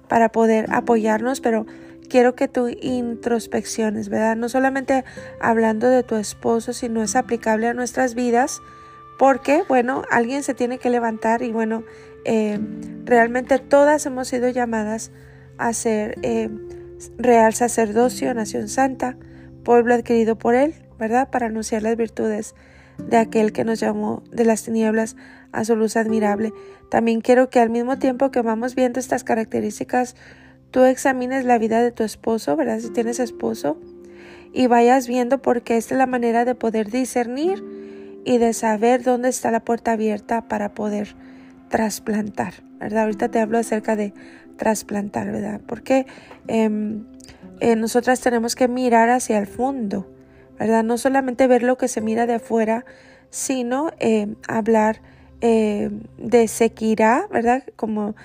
para 0.07 0.29
poder 0.29 0.67
apoyarnos, 0.69 1.41
pero 1.41 1.65
quiero 2.09 2.35
que 2.35 2.47
tú 2.47 2.67
introspecciones, 2.67 4.09
¿verdad? 4.09 4.35
No 4.35 4.49
solamente 4.49 5.03
hablando 5.41 5.89
de 5.89 6.03
tu 6.03 6.15
esposo, 6.15 6.73
sino 6.73 7.03
es 7.03 7.15
aplicable 7.15 7.67
a 7.67 7.73
nuestras 7.73 8.15
vidas, 8.15 8.61
porque, 9.17 9.63
bueno, 9.67 10.03
alguien 10.11 10.43
se 10.43 10.53
tiene 10.53 10.77
que 10.77 10.89
levantar 10.89 11.41
y, 11.41 11.51
bueno, 11.51 11.83
eh, 12.25 12.59
realmente 13.05 13.59
todas 13.59 14.05
hemos 14.05 14.27
sido 14.27 14.49
llamadas 14.49 15.11
a 15.57 15.73
ser 15.73 16.15
eh, 16.23 16.49
real 17.17 17.53
sacerdocio, 17.53 18.33
nación 18.33 18.67
santa, 18.67 19.17
pueblo 19.63 19.93
adquirido 19.93 20.37
por 20.37 20.55
él, 20.55 20.75
¿verdad? 20.99 21.29
Para 21.29 21.47
anunciar 21.47 21.83
las 21.83 21.95
virtudes 21.95 22.55
de 22.97 23.17
aquel 23.17 23.51
que 23.51 23.63
nos 23.63 23.79
llamó 23.79 24.23
de 24.31 24.45
las 24.45 24.63
tinieblas 24.63 25.15
a 25.51 25.63
su 25.65 25.75
luz 25.75 25.97
admirable. 25.97 26.53
También 26.89 27.21
quiero 27.21 27.49
que 27.49 27.59
al 27.59 27.69
mismo 27.69 27.99
tiempo 27.99 28.31
que 28.31 28.41
vamos 28.41 28.75
viendo 28.75 28.99
estas 28.99 29.23
características, 29.23 30.15
tú 30.71 30.83
examines 30.83 31.45
la 31.45 31.57
vida 31.57 31.81
de 31.81 31.91
tu 31.91 32.03
esposo, 32.03 32.55
¿verdad? 32.55 32.79
Si 32.79 32.89
tienes 32.89 33.19
esposo, 33.19 33.79
y 34.53 34.67
vayas 34.67 35.07
viendo 35.07 35.41
porque 35.41 35.77
esta 35.77 35.93
es 35.93 35.97
la 35.99 36.07
manera 36.07 36.45
de 36.45 36.55
poder 36.55 36.89
discernir 36.89 37.63
y 38.25 38.37
de 38.39 38.53
saber 38.53 39.03
dónde 39.03 39.29
está 39.29 39.51
la 39.51 39.63
puerta 39.63 39.91
abierta 39.91 40.47
para 40.47 40.73
poder 40.73 41.15
trasplantar, 41.69 42.53
¿verdad? 42.79 43.03
Ahorita 43.03 43.29
te 43.29 43.39
hablo 43.39 43.57
acerca 43.57 43.95
de 43.95 44.13
trasplantar, 44.57 45.31
¿verdad? 45.31 45.61
Porque 45.65 46.05
em, 46.47 47.05
eh, 47.59 47.75
nosotras 47.75 48.19
tenemos 48.21 48.55
que 48.55 48.67
mirar 48.67 49.09
hacia 49.09 49.37
el 49.37 49.47
fondo, 49.47 50.11
¿verdad? 50.59 50.83
No 50.83 50.97
solamente 50.97 51.47
ver 51.47 51.63
lo 51.63 51.77
que 51.77 51.87
se 51.87 52.01
mira 52.01 52.25
de 52.25 52.35
afuera, 52.35 52.85
sino 53.29 53.91
eh, 53.99 54.35
hablar 54.47 55.01
eh, 55.39 55.91
de 56.17 56.47
sequirá, 56.47 57.27
¿verdad? 57.31 57.63
Como, 57.75 58.15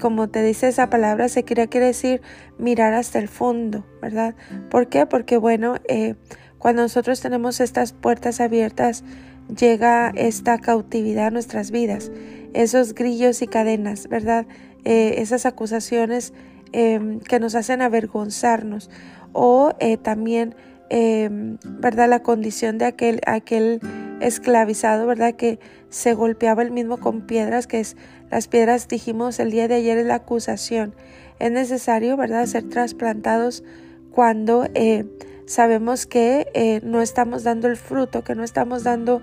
como 0.00 0.28
te 0.28 0.40
dice 0.42 0.68
esa 0.68 0.88
palabra, 0.88 1.28
sequirá 1.28 1.66
quiere 1.66 1.86
decir 1.86 2.22
mirar 2.58 2.94
hasta 2.94 3.18
el 3.18 3.26
fondo, 3.28 3.84
¿verdad? 4.00 4.36
¿Por 4.70 4.88
qué? 4.88 5.04
Porque, 5.04 5.36
bueno, 5.36 5.76
eh, 5.88 6.14
cuando 6.58 6.82
nosotros 6.82 7.20
tenemos 7.20 7.58
estas 7.58 7.92
puertas 7.92 8.40
abiertas, 8.40 9.02
llega 9.48 10.12
esta 10.14 10.58
cautividad 10.58 11.26
a 11.26 11.30
nuestras 11.30 11.72
vidas, 11.72 12.12
esos 12.52 12.94
grillos 12.94 13.42
y 13.42 13.48
cadenas, 13.48 14.08
¿verdad? 14.08 14.46
Eh, 14.84 15.16
esas 15.18 15.46
acusaciones 15.46 16.32
em, 16.72 17.20
que 17.20 17.40
nos 17.40 17.54
hacen 17.54 17.82
avergonzarnos 17.82 18.90
o 19.32 19.72
también, 20.02 20.54
em, 20.88 21.58
¿verdad? 21.64 22.08
La 22.08 22.22
condición 22.22 22.78
de 22.78 22.86
aquel, 22.86 23.20
aquel 23.26 23.80
esclavizado, 24.20 25.06
¿verdad? 25.06 25.34
Que 25.34 25.58
se 25.88 26.14
golpeaba 26.14 26.62
el 26.62 26.70
mismo 26.70 26.98
con 26.98 27.22
piedras, 27.22 27.66
que 27.66 27.80
es 27.80 27.96
las 28.30 28.46
piedras, 28.46 28.86
dijimos 28.86 29.40
el 29.40 29.50
día 29.50 29.66
de 29.66 29.74
ayer, 29.74 29.98
es 29.98 30.06
la 30.06 30.16
acusación. 30.16 30.94
Es 31.38 31.50
necesario, 31.50 32.16
¿verdad?, 32.16 32.46
ser 32.46 32.68
trasplantados 32.68 33.64
cuando 34.12 34.66
eh, 34.74 35.06
sabemos 35.46 36.06
que 36.06 36.46
eh, 36.54 36.80
no 36.84 37.00
estamos 37.00 37.42
dando 37.42 37.66
el 37.66 37.76
fruto, 37.76 38.22
que 38.22 38.34
no 38.34 38.44
estamos 38.44 38.84
dando 38.84 39.22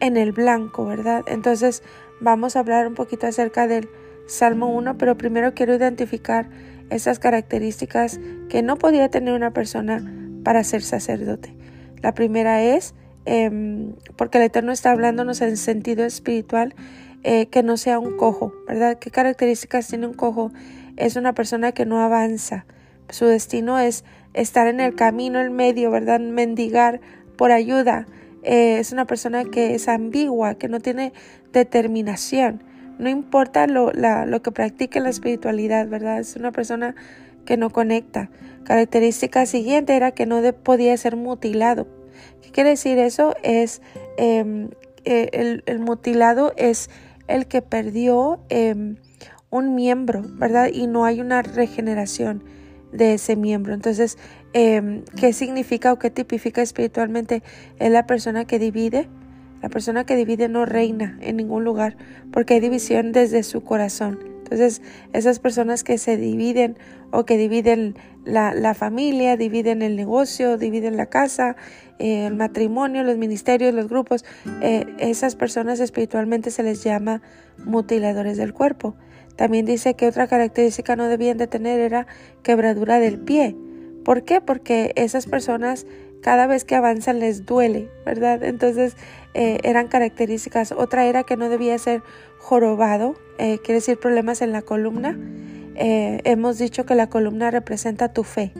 en 0.00 0.16
el 0.16 0.32
blanco, 0.32 0.86
¿verdad? 0.86 1.22
Entonces 1.26 1.82
vamos 2.20 2.56
a 2.56 2.60
hablar 2.60 2.86
un 2.86 2.94
poquito 2.94 3.26
acerca 3.26 3.66
del 3.66 3.88
Salmo 4.30 4.68
1, 4.68 4.96
pero 4.96 5.16
primero 5.16 5.54
quiero 5.54 5.74
identificar 5.74 6.48
esas 6.88 7.18
características 7.18 8.20
que 8.48 8.62
no 8.62 8.76
podía 8.76 9.10
tener 9.10 9.34
una 9.34 9.52
persona 9.52 10.02
para 10.42 10.64
ser 10.64 10.82
sacerdote. 10.82 11.54
La 12.02 12.14
primera 12.14 12.62
es 12.62 12.94
Em, 13.26 13.94
porque 14.16 14.38
el 14.38 14.44
Eterno 14.44 14.72
está 14.72 14.92
hablándonos 14.92 15.40
en 15.40 15.56
sentido 15.56 16.04
espiritual, 16.04 16.74
eh, 17.22 17.46
que 17.46 17.62
no 17.62 17.76
sea 17.76 17.98
un 17.98 18.16
cojo, 18.16 18.52
¿verdad? 18.66 18.98
¿Qué 18.98 19.10
características 19.10 19.88
tiene 19.88 20.06
un 20.06 20.14
cojo? 20.14 20.52
Es 20.96 21.16
una 21.16 21.34
persona 21.34 21.72
que 21.72 21.84
no 21.84 22.00
avanza. 22.00 22.64
Su 23.10 23.26
destino 23.26 23.78
es 23.78 24.04
estar 24.32 24.66
en 24.68 24.80
el 24.80 24.94
camino, 24.94 25.40
en 25.40 25.52
medio, 25.52 25.90
¿verdad? 25.90 26.20
Mendigar 26.20 27.00
por 27.36 27.52
ayuda. 27.52 28.06
Eh, 28.42 28.78
es 28.78 28.92
una 28.92 29.06
persona 29.06 29.44
que 29.44 29.74
es 29.74 29.88
ambigua, 29.88 30.54
que 30.54 30.68
no 30.68 30.80
tiene 30.80 31.12
determinación. 31.52 32.64
No 33.00 33.08
importa 33.08 33.66
lo, 33.66 33.90
lo 33.92 34.42
que 34.42 34.52
practique 34.52 35.00
la 35.00 35.08
espiritualidad, 35.08 35.88
¿verdad? 35.88 36.20
Es 36.20 36.36
una 36.36 36.52
persona 36.52 36.94
que 37.44 37.56
no 37.56 37.70
conecta. 37.70 38.30
Característica 38.64 39.46
siguiente 39.46 39.96
era 39.96 40.12
que 40.12 40.26
no 40.26 40.40
podía 40.52 40.96
ser 40.96 41.16
mutilado 41.16 41.86
¿Qué 42.42 42.50
quiere 42.50 42.70
decir 42.70 42.98
eso? 42.98 43.34
Es 43.42 43.82
em, 44.16 44.70
eh, 45.04 45.60
el, 45.66 45.78
mutilado 45.80 46.52
es 46.56 46.90
el 47.28 47.46
que 47.46 47.62
perdió 47.62 48.40
em, 48.48 48.96
un 49.50 49.74
miembro, 49.74 50.22
¿verdad? 50.24 50.70
Y 50.72 50.86
no 50.86 51.04
hay 51.04 51.20
una 51.20 51.42
regeneración 51.42 52.44
de 52.92 53.14
ese 53.14 53.36
miembro. 53.36 53.74
Entonces, 53.74 54.18
em, 54.52 55.04
¿qué 55.18 55.32
significa 55.32 55.92
o 55.92 55.98
qué 55.98 56.10
tipifica 56.10 56.62
espiritualmente? 56.62 57.42
Es 57.78 57.90
la 57.90 58.06
persona 58.06 58.44
que 58.44 58.58
divide. 58.58 59.08
La 59.62 59.68
persona 59.68 60.04
que 60.04 60.16
divide 60.16 60.48
no 60.48 60.64
reina 60.64 61.18
en 61.20 61.36
ningún 61.36 61.64
lugar 61.64 61.96
porque 62.32 62.54
hay 62.54 62.60
división 62.60 63.12
desde 63.12 63.42
su 63.42 63.62
corazón. 63.62 64.18
Entonces, 64.50 64.82
esas 65.12 65.38
personas 65.38 65.84
que 65.84 65.96
se 65.96 66.16
dividen 66.16 66.76
o 67.12 67.24
que 67.24 67.36
dividen 67.36 67.94
la, 68.24 68.74
familia, 68.74 69.36
dividen 69.36 69.80
el 69.80 69.94
negocio, 69.94 70.56
dividen 70.56 70.96
la 70.96 71.06
casa, 71.06 71.54
eh, 72.00 72.26
el 72.26 72.34
matrimonio, 72.34 73.04
los 73.04 73.16
ministerios, 73.16 73.72
los 73.72 73.88
grupos, 73.88 74.24
eh, 74.60 74.86
esas 74.98 75.36
personas 75.36 75.78
espiritualmente 75.78 76.50
se 76.50 76.64
les 76.64 76.82
llama 76.82 77.22
mutiladores 77.64 78.38
del 78.38 78.52
cuerpo. 78.52 78.96
También 79.36 79.66
dice 79.66 79.94
que 79.94 80.08
otra 80.08 80.26
característica 80.26 80.96
no 80.96 81.06
debían 81.06 81.38
de 81.38 81.46
tener 81.46 81.78
era 81.78 82.06
quebradura 82.42 82.98
del 82.98 83.18
pie. 83.18 83.56
¿Por 84.04 84.24
qué? 84.24 84.40
Porque 84.40 84.92
esas 84.96 85.26
personas 85.26 85.86
cada 86.22 86.46
vez 86.46 86.64
que 86.64 86.74
avanzan 86.74 87.18
les 87.18 87.46
duele, 87.46 87.88
¿verdad? 88.04 88.42
Entonces 88.44 88.96
eh, 89.34 89.58
eran 89.62 89.88
características. 89.88 90.72
Otra 90.72 91.06
era 91.06 91.24
que 91.24 91.36
no 91.36 91.48
debía 91.48 91.78
ser 91.78 92.02
jorobado, 92.38 93.14
eh, 93.38 93.58
quiere 93.58 93.74
decir 93.74 93.98
problemas 93.98 94.42
en 94.42 94.52
la 94.52 94.62
columna. 94.62 95.18
Eh, 95.76 96.20
hemos 96.24 96.58
dicho 96.58 96.84
que 96.84 96.94
la 96.94 97.08
columna 97.08 97.50
representa 97.50 98.12
tu 98.12 98.24
fe, 98.24 98.52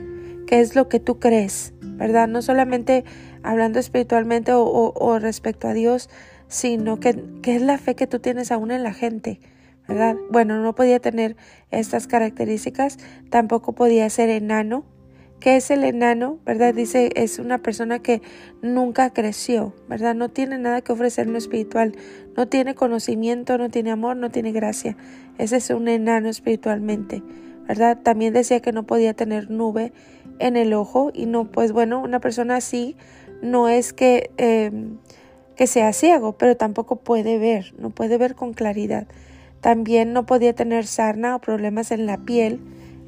que 0.47 0.59
es 0.59 0.75
lo 0.75 0.89
que 0.89 0.99
tú 0.99 1.19
crees, 1.19 1.73
¿verdad? 1.81 2.27
No 2.27 2.41
solamente 2.41 3.03
hablando 3.43 3.79
espiritualmente 3.79 4.51
o, 4.53 5.19
respecto 5.19 5.67
a 5.67 5.73
Dios, 5.73 6.09
sino 6.47 6.99
que, 6.99 7.23
que, 7.41 7.55
es 7.55 7.61
la 7.61 7.77
fe 7.77 7.95
que 7.95 8.07
tú 8.07 8.19
tienes 8.19 8.51
aún 8.51 8.71
en 8.71 8.83
la 8.83 8.93
gente, 8.93 9.39
¿verdad? 9.87 10.15
Bueno, 10.31 10.61
no 10.61 10.73
podía 10.73 10.99
tener 10.99 11.35
estas 11.69 12.07
características, 12.07 12.97
tampoco 13.29 13.73
podía 13.73 14.09
ser 14.09 14.29
enano, 14.29 14.85
¿Qué 15.41 15.55
es 15.55 15.71
el 15.71 15.83
enano? 15.83 16.37
¿Verdad? 16.45 16.75
Dice, 16.75 17.09
es 17.15 17.39
una 17.39 17.57
persona 17.57 17.97
que 17.97 18.21
nunca 18.61 19.09
creció, 19.09 19.73
¿verdad? 19.89 20.13
No 20.13 20.29
tiene 20.29 20.59
nada 20.59 20.81
que 20.81 20.93
ofrecer 20.93 21.25
en 21.25 21.33
lo 21.33 21.39
espiritual, 21.39 21.95
no 22.37 22.47
tiene 22.47 22.75
conocimiento, 22.75 23.57
no 23.57 23.69
tiene 23.69 23.89
amor, 23.89 24.17
no 24.17 24.29
tiene 24.29 24.51
gracia. 24.51 24.95
Ese 25.39 25.57
es 25.57 25.71
un 25.71 25.87
enano 25.87 26.29
espiritualmente, 26.29 27.23
¿verdad? 27.67 27.97
También 28.03 28.33
decía 28.35 28.59
que 28.59 28.71
no 28.71 28.83
podía 28.83 29.15
tener 29.15 29.49
nube 29.49 29.93
en 30.37 30.57
el 30.57 30.73
ojo 30.73 31.09
y 31.11 31.25
no, 31.25 31.45
pues 31.45 31.71
bueno, 31.71 32.03
una 32.03 32.19
persona 32.19 32.57
así 32.57 32.95
no 33.41 33.67
es 33.67 33.93
que, 33.93 34.29
em, 34.37 34.99
que 35.55 35.65
sea 35.65 35.91
ciego, 35.91 36.37
pero 36.37 36.55
tampoco 36.55 36.97
puede 36.97 37.39
ver, 37.39 37.73
no 37.79 37.89
puede 37.89 38.19
ver 38.19 38.35
con 38.35 38.53
claridad. 38.53 39.07
También 39.59 40.13
no 40.13 40.27
podía 40.27 40.53
tener 40.53 40.85
sarna 40.85 41.35
o 41.35 41.39
problemas 41.41 41.89
en 41.89 42.05
la 42.05 42.19
piel. 42.19 42.59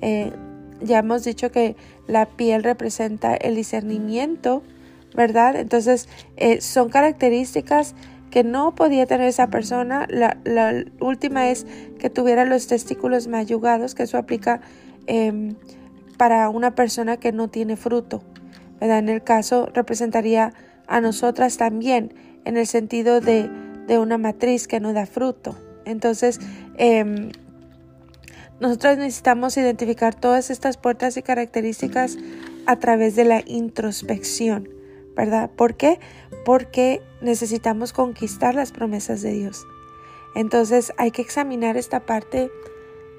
Eh, 0.01 0.31
ya 0.83 0.99
hemos 0.99 1.23
dicho 1.23 1.51
que 1.51 1.75
la 2.07 2.25
piel 2.25 2.63
representa 2.63 3.35
el 3.35 3.55
discernimiento, 3.55 4.63
¿verdad? 5.15 5.55
Entonces, 5.55 6.09
eh, 6.37 6.61
son 6.61 6.89
características 6.89 7.95
que 8.29 8.43
no 8.43 8.73
podía 8.75 9.05
tener 9.05 9.27
esa 9.27 9.47
persona. 9.47 10.07
La, 10.09 10.35
última 10.99 11.49
es 11.49 11.65
que 11.99 12.09
tuviera 12.09 12.45
los 12.45 12.67
testículos 12.67 13.27
mayugados, 13.27 13.95
que 13.95 14.03
eso 14.03 14.17
aplica 14.17 14.61
em, 15.07 15.55
para 16.17 16.49
una 16.49 16.75
persona 16.75 17.17
que 17.17 17.31
no 17.31 17.47
tiene 17.47 17.75
fruto. 17.75 18.23
¿verdad? 18.79 18.99
En 18.99 19.09
el 19.09 19.23
caso 19.23 19.69
representaría 19.73 20.53
a 20.87 20.99
nosotras 20.99 21.57
también, 21.57 22.13
en 22.43 22.57
el 22.57 22.67
sentido 22.67 23.21
de, 23.21 23.49
de 23.87 23.99
una 23.99 24.17
matriz 24.17 24.67
que 24.67 24.79
no 24.79 24.93
da 24.93 25.05
fruto. 25.05 25.55
Entonces, 25.85 26.39
eh, 26.77 27.31
nosotros 28.59 28.97
necesitamos 28.97 29.57
identificar 29.57 30.15
todas 30.15 30.49
estas 30.49 30.77
puertas 30.77 31.17
y 31.17 31.21
características 31.21 32.17
a 32.65 32.77
través 32.77 33.15
de 33.15 33.25
la 33.25 33.43
introspección, 33.45 34.69
¿verdad? 35.15 35.49
¿Por 35.49 35.75
qué? 35.75 35.99
Porque 36.45 37.01
necesitamos 37.21 37.93
conquistar 37.93 38.55
las 38.55 38.71
promesas 38.71 39.21
de 39.21 39.33
Dios. 39.33 39.65
Entonces 40.35 40.93
hay 40.97 41.11
que 41.11 41.21
examinar 41.21 41.77
esta 41.77 42.01
parte 42.01 42.49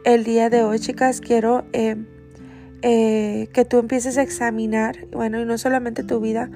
el 0.05 0.25
día 0.25 0.51
de 0.51 0.63
hoy, 0.63 0.79
chicas. 0.81 1.21
Quiero 1.21 1.65
eh, 1.73 1.97
eh, 2.83 3.49
que 3.53 3.65
tú 3.65 3.79
empieces 3.79 4.19
a 4.19 4.23
examinar, 4.23 5.07
bueno, 5.13 5.41
y 5.41 5.45
no 5.45 5.59
solamente 5.59 6.03
tu 6.05 6.21
vida, 6.21 6.51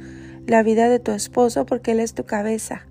la 0.47 0.63
vida 0.63 0.89
de 0.89 0.99
tu 0.99 1.13
esposo, 1.13 1.67
porque 1.67 1.93
él 1.93 2.01
es 2.01 2.15
tu 2.15 2.25
cabeza. 2.25 2.87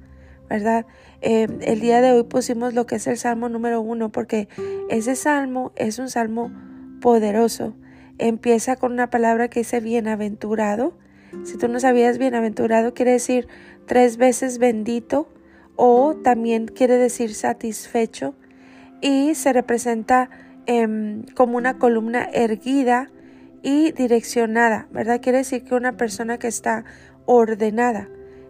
¿verdad? 0.49 0.85
Eh, 1.21 1.47
el 1.61 1.79
día 1.79 2.01
de 2.01 2.11
hoy 2.11 2.23
pusimos 2.23 2.73
lo 2.73 2.85
que 2.85 2.95
es 2.95 3.07
el 3.07 3.17
Salmo 3.17 3.49
número 3.49 3.81
uno, 3.81 4.11
porque 4.11 4.47
ese 4.89 5.15
Salmo 5.15 5.71
es 5.75 5.99
un 5.99 6.09
Salmo 6.09 6.51
poderoso. 7.01 7.75
Empieza 8.17 8.75
con 8.75 8.93
una 8.93 9.09
palabra 9.09 9.49
que 9.49 9.61
dice 9.61 9.79
bienaventurado. 9.79 10.97
Si 11.43 11.57
tú 11.57 11.67
no 11.67 11.79
sabías 11.79 12.17
bienaventurado, 12.17 12.93
quiere 12.93 13.11
decir 13.11 13.47
tres 13.85 14.17
veces 14.17 14.57
bendito 14.59 15.27
o 15.75 16.15
también 16.15 16.67
quiere 16.67 16.97
decir 16.97 17.33
satisfecho 17.33 18.33
y 19.01 19.35
se 19.35 19.53
representa 19.53 20.29
em, 20.65 21.23
como 21.35 21.57
una 21.57 21.77
columna 21.77 22.23
erguida 22.33 23.11
y 23.61 23.91
direccionada, 23.91 24.87
¿verdad? 24.91 25.21
Quiere 25.21 25.39
decir 25.39 25.63
que 25.63 25.75
una 25.75 25.97
persona 25.97 26.37
que 26.37 26.47
está 26.47 26.85
ordenada. 27.25 28.09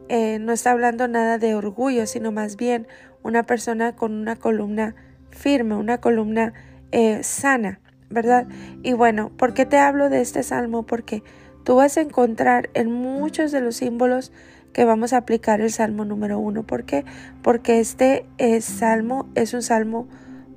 Eh, 0.09 0.39
no 0.39 0.53
está 0.53 0.71
hablando 0.71 1.07
nada 1.07 1.37
de 1.37 1.55
orgullo, 1.55 2.05
sino 2.07 2.31
más 2.31 2.55
bien 2.57 2.87
una 3.23 3.43
persona 3.43 3.95
con 3.95 4.13
una 4.13 4.35
columna 4.35 4.95
firme, 5.29 5.75
una 5.75 5.99
columna 5.99 6.53
eh, 6.91 7.23
sana, 7.23 7.79
¿verdad? 8.09 8.47
Y 8.83 8.93
bueno, 8.93 9.31
¿por 9.37 9.53
qué 9.53 9.65
te 9.65 9.77
hablo 9.77 10.09
de 10.09 10.21
este 10.21 10.43
salmo? 10.43 10.85
Porque 10.85 11.23
tú 11.63 11.75
vas 11.75 11.97
a 11.97 12.01
encontrar 12.01 12.69
en 12.73 12.91
muchos 12.91 13.51
de 13.51 13.61
los 13.61 13.75
símbolos 13.75 14.31
que 14.73 14.85
vamos 14.85 15.13
a 15.13 15.17
aplicar 15.17 15.61
el 15.61 15.71
salmo 15.71 16.05
número 16.05 16.39
uno. 16.39 16.63
¿Por 16.63 16.85
qué? 16.85 17.03
Porque 17.41 17.79
este 17.79 18.25
eh, 18.37 18.61
salmo 18.61 19.27
es 19.35 19.53
un 19.53 19.61
salmo 19.61 20.07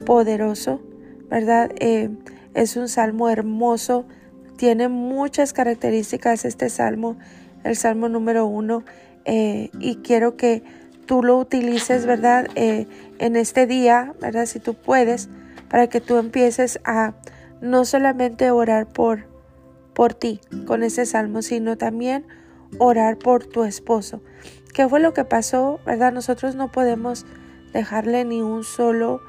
poderoso, 0.05 0.81
¿verdad? 1.29 1.71
es 2.55 2.77
un 2.77 2.89
salmo 2.89 3.29
hermoso, 3.29 4.07
tiene 4.57 4.89
muchas 4.89 5.53
características 5.53 6.45
este 6.45 6.69
salmo, 6.69 7.17
el 7.65 7.77
salmo 7.77 8.09
número 8.09 8.47
uno. 8.47 8.85
Eh, 9.33 9.71
y 9.79 9.99
quiero 9.99 10.37
que 10.37 10.65
tú 11.07 11.23
lo 11.23 11.39
utilices, 11.39 12.05
¿verdad? 12.05 12.49
Eh, 12.57 12.89
en 13.21 13.37
este 13.37 13.69
día, 13.69 14.13
¿verdad? 14.21 14.47
Si 14.47 14.59
tú 14.59 14.75
puedes, 14.75 15.29
para 15.69 15.87
que 15.87 16.01
tú 16.01 16.17
empieces 16.17 16.81
a 16.85 17.15
no 17.61 17.85
solamente 17.85 18.51
orar 18.51 18.89
por, 18.89 19.29
por 19.95 20.15
ti 20.15 20.41
con 20.67 20.83
ese 20.83 21.07
salmo, 21.07 21.43
sino 21.43 21.79
también 21.79 22.27
orar 22.79 23.19
por 23.19 23.47
tu 23.47 23.63
esposo. 23.63 24.21
¿Qué 24.75 24.89
fue 24.89 24.99
lo 24.99 25.15
que 25.15 25.25
pasó, 25.25 25.79
verdad? 25.87 26.13
Nosotros 26.13 26.57
no 26.57 26.73
podemos 26.73 27.25
dejarle 27.73 28.25
ni 28.25 28.43
un 28.43 28.65
solo, 28.65 29.21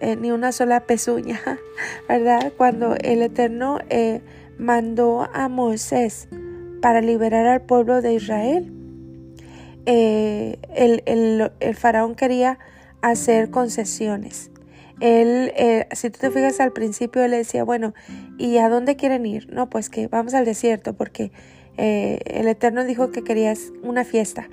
eh, 0.00 0.16
ni 0.16 0.30
una 0.30 0.52
sola 0.52 0.86
pezuña, 0.86 1.38
¿verdad? 2.08 2.50
Cuando 2.56 2.94
el 2.94 3.20
Eterno 3.20 3.78
mandó 4.56 5.28
a 5.34 5.50
Moisés 5.50 6.28
para 6.80 7.02
liberar 7.02 7.46
al 7.46 7.60
pueblo 7.60 8.00
de 8.00 8.14
Israel, 8.14 8.79
eh, 9.92 10.58
el, 10.76 11.74
faraón 11.74 12.14
quería 12.14 12.60
hacer 13.02 13.50
concesiones. 13.50 14.52
Él, 15.00 15.52
eh, 15.56 15.88
si 15.92 16.10
tú 16.10 16.20
te 16.20 16.30
fijas 16.30 16.60
al 16.60 16.72
principio, 16.72 17.24
él 17.24 17.32
le 17.32 17.38
decía, 17.38 17.64
bueno, 17.64 17.92
¿y 18.38 18.58
a 18.58 18.68
dónde 18.68 18.94
quieren 18.94 19.26
ir? 19.26 19.52
No, 19.52 19.68
pues 19.68 19.90
que 19.90 20.06
vamos 20.06 20.34
al 20.34 20.44
desierto 20.44 20.92
porque 20.92 21.32
eh, 21.76 22.20
el 22.26 22.46
Eterno 22.46 22.84
dijo 22.84 23.10
que 23.10 23.24
querías 23.24 23.72
una 23.82 24.04
fiesta. 24.04 24.48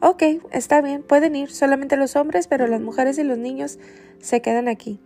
Ok, 0.00 0.22
está 0.52 0.80
bien, 0.80 1.02
pueden 1.02 1.36
ir 1.36 1.50
solamente 1.50 1.98
los 1.98 2.16
hombres, 2.16 2.46
pero 2.46 2.66
las 2.66 2.80
mujeres 2.80 3.18
y 3.18 3.24
los 3.24 3.36
niños 3.36 3.78
se 4.20 4.40
quedan 4.40 4.68
aquí, 4.68 5.00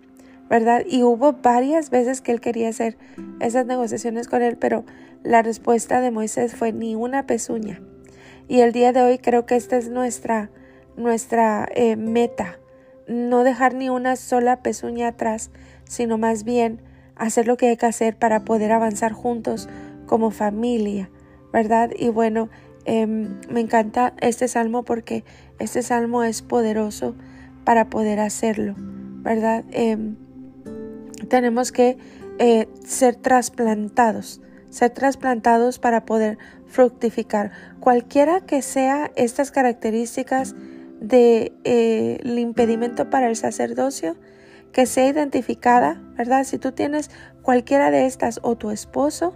¿verdad? 0.48 0.84
Y 0.86 1.02
hubo 1.02 1.32
varias 1.32 1.90
veces 1.90 2.20
que 2.20 2.30
él 2.30 2.40
quería 2.40 2.68
hacer 2.68 2.98
esas 3.40 3.66
negociaciones 3.66 4.28
con 4.28 4.42
él, 4.42 4.58
pero 4.58 4.84
la 5.24 5.42
respuesta 5.42 6.00
de 6.00 6.12
Moisés 6.12 6.54
fue 6.54 6.72
ni 6.72 6.94
una 6.94 7.26
pezuña. 7.26 7.80
Y 8.52 8.60
el 8.60 8.72
día 8.72 8.92
de 8.92 9.00
hoy 9.00 9.16
creo 9.16 9.46
que 9.46 9.56
esta 9.56 9.78
es 9.78 9.88
nuestra, 9.88 10.50
nuestra 10.94 11.66
eh, 11.74 11.96
meta, 11.96 12.58
no 13.08 13.44
dejar 13.44 13.72
ni 13.72 13.88
una 13.88 14.14
sola 14.14 14.60
pezuña 14.60 15.08
atrás, 15.08 15.50
sino 15.84 16.18
más 16.18 16.44
bien 16.44 16.82
hacer 17.16 17.46
lo 17.46 17.56
que 17.56 17.68
hay 17.68 17.78
que 17.78 17.86
hacer 17.86 18.14
para 18.14 18.44
poder 18.44 18.72
avanzar 18.72 19.12
juntos 19.12 19.70
como 20.04 20.30
familia, 20.30 21.08
¿verdad? 21.50 21.92
Y 21.98 22.10
bueno, 22.10 22.50
em, 22.84 23.40
me 23.48 23.60
encanta 23.60 24.12
este 24.20 24.46
salmo 24.48 24.82
porque 24.82 25.24
este 25.58 25.82
salmo 25.82 26.22
es 26.22 26.42
poderoso 26.42 27.14
para 27.64 27.88
poder 27.88 28.20
hacerlo, 28.20 28.74
¿verdad? 28.76 29.64
Em, 29.70 30.16
tenemos 31.30 31.72
que 31.72 31.96
eh, 32.38 32.68
ser 32.84 33.16
trasplantados, 33.16 34.42
ser 34.72 34.90
trasplantados 34.90 35.78
para 35.78 36.04
poder 36.06 36.38
fructificar. 36.66 37.52
Cualquiera 37.78 38.40
que 38.40 38.62
sea 38.62 39.12
estas 39.16 39.50
características 39.50 40.54
del 40.98 41.08
de, 41.08 41.52
eh, 41.64 42.40
impedimento 42.40 43.10
para 43.10 43.28
el 43.28 43.36
sacerdocio, 43.36 44.16
que 44.72 44.86
sea 44.86 45.06
identificada, 45.08 46.00
¿verdad? 46.16 46.44
Si 46.44 46.58
tú 46.58 46.72
tienes 46.72 47.10
cualquiera 47.42 47.90
de 47.90 48.06
estas 48.06 48.40
o 48.42 48.56
tu 48.56 48.70
esposo, 48.70 49.34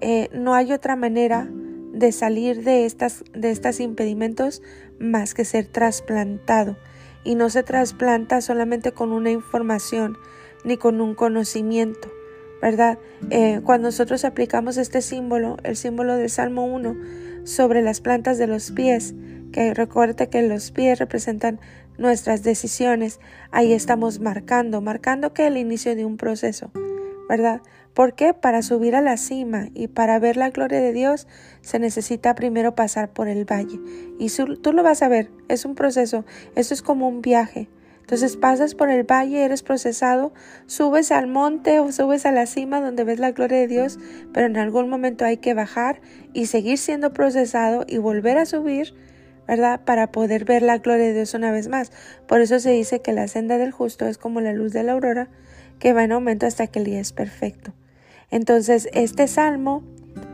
eh, 0.00 0.30
no 0.32 0.54
hay 0.54 0.72
otra 0.72 0.96
manera 0.96 1.48
de 1.92 2.10
salir 2.12 2.64
de 2.64 2.86
estas 2.86 3.24
de 3.34 3.50
estos 3.50 3.80
impedimentos 3.80 4.62
más 4.98 5.34
que 5.34 5.44
ser 5.44 5.66
trasplantado. 5.66 6.76
Y 7.24 7.34
no 7.34 7.50
se 7.50 7.62
trasplanta 7.62 8.40
solamente 8.40 8.92
con 8.92 9.12
una 9.12 9.30
información 9.30 10.16
ni 10.64 10.78
con 10.78 11.02
un 11.02 11.14
conocimiento, 11.14 12.08
¿verdad? 12.60 12.98
Eh, 13.30 13.60
cuando 13.64 13.88
nosotros 13.88 14.24
aplicamos 14.24 14.76
este 14.76 15.00
símbolo, 15.00 15.56
el 15.62 15.76
símbolo 15.76 16.16
del 16.16 16.30
Salmo 16.30 16.64
1, 16.64 16.96
sobre 17.44 17.82
las 17.82 18.00
plantas 18.00 18.38
de 18.38 18.46
los 18.46 18.72
pies, 18.72 19.14
que 19.52 19.74
recuerde 19.74 20.28
que 20.28 20.42
los 20.42 20.70
pies 20.70 20.98
representan 20.98 21.60
nuestras 21.96 22.42
decisiones, 22.42 23.20
ahí 23.50 23.72
estamos 23.72 24.20
marcando, 24.20 24.80
marcando 24.80 25.32
que 25.32 25.46
el 25.46 25.56
inicio 25.56 25.96
de 25.96 26.04
un 26.04 26.16
proceso, 26.16 26.70
¿verdad? 27.28 27.60
Porque 27.94 28.34
para 28.34 28.62
subir 28.62 28.94
a 28.94 29.00
la 29.00 29.16
cima 29.16 29.68
y 29.74 29.88
para 29.88 30.18
ver 30.18 30.36
la 30.36 30.50
gloria 30.50 30.80
de 30.80 30.92
Dios 30.92 31.26
se 31.60 31.78
necesita 31.78 32.34
primero 32.34 32.74
pasar 32.74 33.12
por 33.12 33.26
el 33.26 33.44
valle. 33.44 33.80
Y 34.18 34.28
tú 34.62 34.72
lo 34.72 34.82
vas 34.82 35.02
a 35.02 35.08
ver, 35.08 35.30
es 35.48 35.64
un 35.64 35.74
proceso, 35.74 36.24
eso 36.54 36.74
es 36.74 36.82
como 36.82 37.08
un 37.08 37.20
viaje. 37.20 37.68
Entonces 38.08 38.38
pasas 38.38 38.74
por 38.74 38.88
el 38.88 39.04
valle, 39.04 39.44
eres 39.44 39.62
procesado, 39.62 40.32
subes 40.64 41.12
al 41.12 41.26
monte 41.26 41.78
o 41.78 41.92
subes 41.92 42.24
a 42.24 42.32
la 42.32 42.46
cima 42.46 42.80
donde 42.80 43.04
ves 43.04 43.18
la 43.18 43.32
gloria 43.32 43.58
de 43.58 43.66
Dios, 43.66 43.98
pero 44.32 44.46
en 44.46 44.56
algún 44.56 44.88
momento 44.88 45.26
hay 45.26 45.36
que 45.36 45.52
bajar 45.52 46.00
y 46.32 46.46
seguir 46.46 46.78
siendo 46.78 47.12
procesado 47.12 47.84
y 47.86 47.98
volver 47.98 48.38
a 48.38 48.46
subir, 48.46 48.94
¿verdad? 49.46 49.82
Para 49.84 50.10
poder 50.10 50.46
ver 50.46 50.62
la 50.62 50.78
gloria 50.78 51.04
de 51.04 51.12
Dios 51.12 51.34
una 51.34 51.52
vez 51.52 51.68
más. 51.68 51.92
Por 52.26 52.40
eso 52.40 52.58
se 52.60 52.70
dice 52.70 53.02
que 53.02 53.12
la 53.12 53.28
senda 53.28 53.58
del 53.58 53.72
justo 53.72 54.06
es 54.06 54.16
como 54.16 54.40
la 54.40 54.54
luz 54.54 54.72
de 54.72 54.84
la 54.84 54.92
aurora, 54.92 55.28
que 55.78 55.92
va 55.92 56.02
en 56.02 56.12
aumento 56.12 56.46
hasta 56.46 56.66
que 56.66 56.78
el 56.78 56.86
día 56.86 57.00
es 57.00 57.12
perfecto. 57.12 57.74
Entonces, 58.30 58.88
este 58.94 59.28
salmo, 59.28 59.82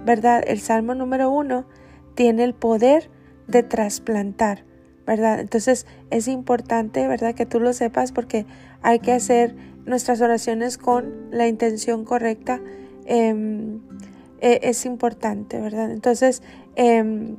¿verdad? 0.06 0.44
El 0.46 0.60
salmo 0.60 0.94
número 0.94 1.28
uno 1.28 1.66
tiene 2.14 2.44
el 2.44 2.54
poder 2.54 3.10
de 3.48 3.64
trasplantar 3.64 4.62
¿verdad? 5.06 5.40
Entonces 5.40 5.86
es 6.10 6.28
importante, 6.28 7.06
¿verdad? 7.06 7.34
Que 7.34 7.46
tú 7.46 7.60
lo 7.60 7.72
sepas 7.72 8.12
porque 8.12 8.46
hay 8.82 8.98
que 8.98 9.12
hacer 9.12 9.54
nuestras 9.84 10.20
oraciones 10.20 10.78
con 10.78 11.30
la 11.30 11.46
intención 11.46 12.04
correcta. 12.04 12.60
Em, 13.06 13.80
e, 14.40 14.60
es 14.62 14.86
importante, 14.86 15.60
¿verdad? 15.60 15.90
Entonces, 15.90 16.42
em, 16.76 17.36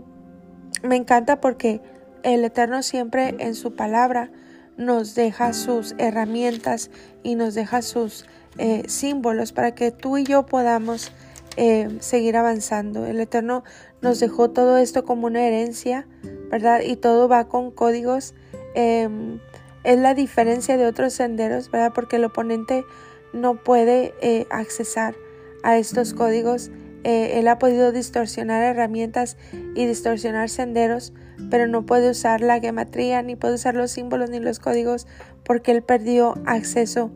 me 0.83 0.95
encanta 0.95 1.41
porque 1.41 1.81
el 2.23 2.43
Eterno 2.43 2.83
siempre 2.83 3.35
en 3.39 3.55
su 3.55 3.75
palabra 3.75 4.31
nos 4.77 5.15
deja 5.15 5.53
sus 5.53 5.95
herramientas 5.97 6.91
y 7.23 7.35
nos 7.35 7.53
deja 7.53 7.81
sus 7.81 8.25
eh, 8.57 8.83
símbolos 8.87 9.51
para 9.51 9.75
que 9.75 9.91
tú 9.91 10.17
y 10.17 10.23
yo 10.23 10.45
podamos 10.45 11.11
eh, 11.57 11.97
seguir 11.99 12.37
avanzando. 12.37 13.05
El 13.05 13.19
Eterno 13.19 13.63
nos 14.01 14.19
dejó 14.19 14.51
todo 14.51 14.77
esto 14.77 15.03
como 15.05 15.27
una 15.27 15.45
herencia 15.45 16.07
¿verdad? 16.49 16.81
Y 16.81 16.95
todo 16.95 17.27
va 17.27 17.47
con 17.47 17.71
códigos. 17.71 18.33
Em, 18.75 19.39
es 19.83 19.99
la 19.99 20.13
diferencia 20.13 20.77
de 20.77 20.85
otros 20.85 21.13
senderos, 21.13 21.69
¿verdad? 21.71 21.91
Porque 21.93 22.15
el 22.17 22.25
oponente 22.25 22.85
no 23.33 23.55
puede 23.55 24.13
eh, 24.21 24.47
accesar 24.49 25.15
a 25.63 25.77
estos 25.77 26.13
códigos. 26.13 26.71
Eh, 27.03 27.39
él 27.39 27.47
ha 27.47 27.59
podido 27.59 27.91
distorsionar 27.91 28.63
herramientas 28.63 29.37
y 29.75 29.85
distorsionar 29.85 30.49
senderos, 30.49 31.13
pero 31.51 31.67
no 31.67 31.85
puede 31.85 32.09
usar 32.09 32.41
la 32.41 32.59
gematría, 32.59 33.21
ni 33.21 33.35
puede 33.35 33.55
usar 33.55 33.75
los 33.75 33.91
símbolos 33.91 34.29
ni 34.29 34.39
los 34.39 34.59
códigos, 34.59 35.05
porque 35.43 35.71
él 35.71 35.83
perdió 35.83 36.35
acceso 36.45 37.11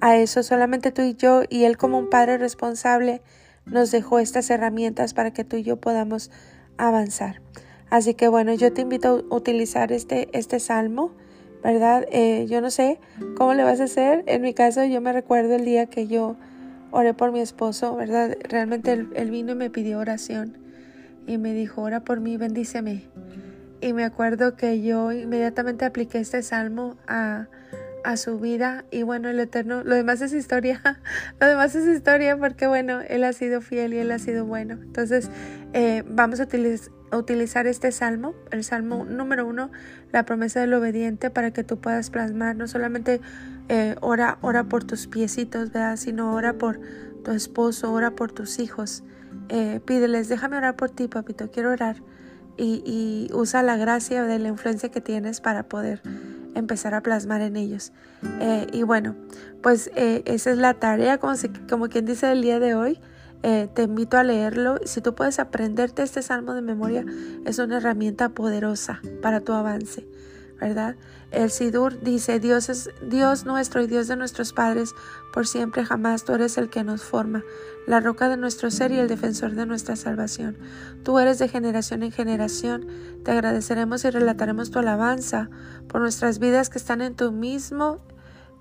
a 0.00 0.16
eso. 0.16 0.42
Solamente 0.42 0.92
tú 0.92 1.02
y 1.02 1.14
yo, 1.14 1.42
y 1.48 1.64
él 1.64 1.76
como 1.76 1.98
un 1.98 2.08
padre 2.08 2.38
responsable, 2.38 3.22
nos 3.66 3.90
dejó 3.90 4.18
estas 4.18 4.50
herramientas 4.50 5.14
para 5.14 5.32
que 5.32 5.44
tú 5.44 5.56
y 5.56 5.62
yo 5.62 5.76
podamos 5.76 6.30
avanzar. 6.76 7.40
Así 7.90 8.14
que 8.14 8.28
bueno, 8.28 8.54
yo 8.54 8.72
te 8.72 8.82
invito 8.82 9.26
a 9.30 9.34
utilizar 9.34 9.92
este, 9.92 10.28
este 10.32 10.60
salmo, 10.60 11.12
¿verdad? 11.62 12.06
Eh, 12.10 12.46
yo 12.48 12.60
no 12.60 12.70
sé 12.70 12.98
cómo 13.36 13.54
le 13.54 13.64
vas 13.64 13.80
a 13.80 13.84
hacer. 13.84 14.24
En 14.26 14.42
mi 14.42 14.54
caso, 14.54 14.84
yo 14.84 15.00
me 15.00 15.12
recuerdo 15.12 15.54
el 15.54 15.64
día 15.64 15.86
que 15.86 16.06
yo 16.06 16.36
oré 16.90 17.14
por 17.14 17.32
mi 17.32 17.40
esposo, 17.40 17.94
¿verdad? 17.96 18.36
Realmente 18.48 18.92
él, 18.92 19.30
vino 19.30 19.52
y 19.52 19.54
me 19.56 19.70
pidió 19.70 19.98
oración 19.98 20.56
y 21.26 21.38
me 21.38 21.52
dijo, 21.52 21.82
ora 21.82 22.00
por 22.00 22.20
mí, 22.20 22.36
bendíceme. 22.36 23.04
Y 23.80 23.92
me 23.92 24.04
acuerdo 24.04 24.56
que 24.56 24.80
yo 24.80 25.12
inmediatamente 25.12 25.84
apliqué 25.84 26.18
este 26.18 26.42
salmo 26.42 26.96
a, 27.08 27.48
a 28.04 28.16
su 28.16 28.38
vida 28.38 28.84
y 28.90 29.02
bueno, 29.02 29.28
el 29.28 29.40
Eterno, 29.40 29.82
lo 29.84 29.94
demás 29.94 30.20
es 30.20 30.32
historia, 30.32 30.80
lo 31.40 31.46
demás 31.46 31.74
es 31.74 31.86
historia 31.86 32.36
porque 32.36 32.66
bueno, 32.66 33.00
Él 33.00 33.24
ha 33.24 33.32
sido 33.32 33.60
fiel 33.60 33.94
y 33.94 33.98
Él 33.98 34.10
ha 34.10 34.18
sido 34.18 34.44
bueno. 34.44 34.74
Entonces, 34.74 35.30
eh, 35.72 36.04
vamos 36.08 36.40
a 36.40 36.44
utilizar 36.44 36.92
utilizar 37.16 37.66
este 37.66 37.92
salmo, 37.92 38.34
el 38.50 38.64
salmo 38.64 39.04
número 39.04 39.46
uno, 39.46 39.70
la 40.12 40.24
promesa 40.24 40.60
del 40.60 40.72
obediente, 40.74 41.30
para 41.30 41.50
que 41.50 41.64
tú 41.64 41.78
puedas 41.78 42.10
plasmar 42.10 42.56
no 42.56 42.66
solamente 42.66 43.20
eh, 43.68 43.96
ora, 44.00 44.38
ora 44.40 44.64
por 44.64 44.84
tus 44.84 45.06
piecitos, 45.06 45.72
¿verdad? 45.72 45.96
sino 45.96 46.34
ora 46.34 46.54
por 46.54 46.80
tu 47.22 47.32
esposo, 47.32 47.92
ora 47.92 48.12
por 48.12 48.32
tus 48.32 48.58
hijos. 48.58 49.04
Eh, 49.48 49.80
pídeles, 49.84 50.28
déjame 50.28 50.56
orar 50.56 50.76
por 50.76 50.90
ti, 50.90 51.08
papito, 51.08 51.50
quiero 51.50 51.70
orar. 51.70 51.96
y, 52.56 53.28
usa 53.32 53.62
la 53.62 53.76
gracia 53.76 54.24
de 54.24 54.38
la 54.38 54.48
influencia 54.48 54.90
que 54.90 55.00
tienes 55.00 55.40
para 55.40 55.64
poder 55.64 56.02
empezar 56.54 56.94
a 56.94 57.02
plasmar 57.02 57.40
en 57.40 57.56
ellos. 57.56 57.92
Eh, 58.40 58.66
y 58.72 58.82
bueno, 58.82 59.16
pues 59.62 59.90
eh, 59.94 60.22
esa 60.26 60.50
es 60.50 60.58
la 60.58 60.74
tarea, 60.74 61.18
como, 61.18 61.88
quien 61.88 62.06
dice 62.06 62.32
el 62.32 62.42
día 62.42 62.58
de 62.58 62.74
hoy. 62.74 62.98
Eh, 63.44 63.68
te 63.74 63.82
invito 63.82 64.18
a 64.18 64.22
leerlo. 64.22 64.78
Si 64.84 65.00
tú 65.00 65.14
puedes 65.14 65.40
aprenderte 65.40 66.02
este 66.02 66.22
salmo 66.22 66.54
de 66.54 66.62
memoria, 66.62 67.04
es 67.44 67.58
una 67.58 67.78
herramienta 67.78 68.28
poderosa 68.28 69.00
para 69.20 69.40
tu 69.40 69.52
avance. 69.52 70.06
El 71.32 71.50
Sidur 71.50 72.00
dice, 72.00 72.38
Dios 72.38 72.68
es 72.68 72.90
Dios 73.02 73.44
nuestro 73.44 73.82
y 73.82 73.86
Dios 73.86 74.06
de 74.06 74.16
nuestros 74.16 74.52
padres, 74.52 74.94
por 75.32 75.46
siempre 75.46 75.84
jamás 75.84 76.24
tú 76.24 76.34
eres 76.34 76.56
el 76.56 76.70
que 76.70 76.84
nos 76.84 77.02
forma, 77.02 77.42
la 77.86 78.00
roca 78.00 78.28
de 78.28 78.36
nuestro 78.36 78.70
ser 78.70 78.92
y 78.92 78.98
el 78.98 79.08
defensor 79.08 79.54
de 79.54 79.66
nuestra 79.66 79.96
salvación. 79.96 80.56
Tú 81.02 81.18
eres 81.18 81.38
de 81.38 81.48
generación 81.48 82.02
en 82.02 82.12
generación, 82.12 82.86
te 83.24 83.32
agradeceremos 83.32 84.04
y 84.04 84.10
relataremos 84.10 84.70
tu 84.70 84.78
alabanza 84.78 85.50
por 85.88 86.00
nuestras 86.00 86.38
vidas 86.38 86.70
que 86.70 86.78
están 86.78 87.00
en 87.00 87.16
tu 87.16 87.32
mismo, 87.32 88.00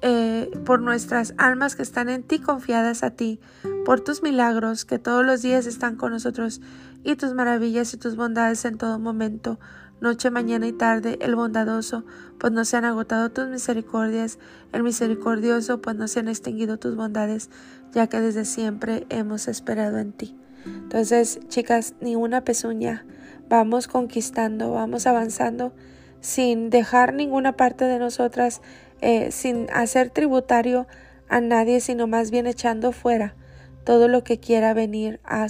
eh, 0.02 0.50
por 0.66 0.82
nuestras 0.82 1.36
almas 1.38 1.76
que 1.76 1.84
están 1.84 2.10
en 2.10 2.24
ti 2.24 2.40
confiadas 2.40 3.04
a 3.04 3.12
ti, 3.12 3.40
por 3.86 4.02
tus 4.02 4.24
milagros 4.24 4.86
que 4.86 4.98
todos 4.98 5.24
los 5.24 5.44
días 5.44 5.68
están 5.68 5.98
con 5.98 6.14
nosotros 6.14 6.62
y 7.04 7.16
tus 7.16 7.36
maravillas 7.36 7.94
y 7.94 7.98
tus 7.98 8.16
bondades 8.16 8.66
en 8.66 8.78
todo 8.78 8.98
momento 8.98 9.60
noche, 10.02 10.32
mañana 10.32 10.68
y 10.68 10.74
tarde, 10.74 11.18
el 11.22 11.36
bondadoso, 11.36 12.04
pues 12.40 12.52
no 12.52 12.66
se 12.66 12.76
han 12.76 12.86
agotado 12.86 13.30
tus 13.30 13.48
misericordias, 13.48 14.40
el 14.74 14.84
misericordioso, 14.84 15.80
pues 15.80 15.96
no 15.96 16.08
se 16.08 16.20
han 16.20 16.28
extinguido 16.28 16.78
tus 16.78 16.96
bondades, 16.96 17.50
ya 17.94 18.08
que 18.08 18.20
desde 18.20 18.46
siempre 18.46 19.06
hemos 19.10 19.48
esperado 19.48 20.00
en 20.00 20.12
ti. 20.12 20.36
Entonces, 20.66 21.40
chicas, 21.48 21.94
ni 22.02 22.16
una 22.16 22.44
pezuña, 22.44 23.06
vamos 23.48 23.88
conquistando, 23.88 24.72
vamos 24.72 25.06
avanzando, 25.06 25.74
sin 26.20 26.70
dejar 26.70 27.14
ninguna 27.14 27.56
parte 27.56 27.86
de 27.86 28.00
nosotras, 28.00 28.62
eh, 29.02 29.32
sin 29.32 29.68
hacer 29.72 30.10
tributario 30.10 30.88
a 31.30 31.42
nadie, 31.42 31.80
sino 31.80 32.08
más 32.08 32.32
bien 32.32 32.48
echando 32.48 32.92
fuera 32.92 33.36
todo 33.84 34.08
lo 34.08 34.24
que 34.24 34.40
quiera 34.40 34.74
venir 34.74 35.20
a, 35.24 35.48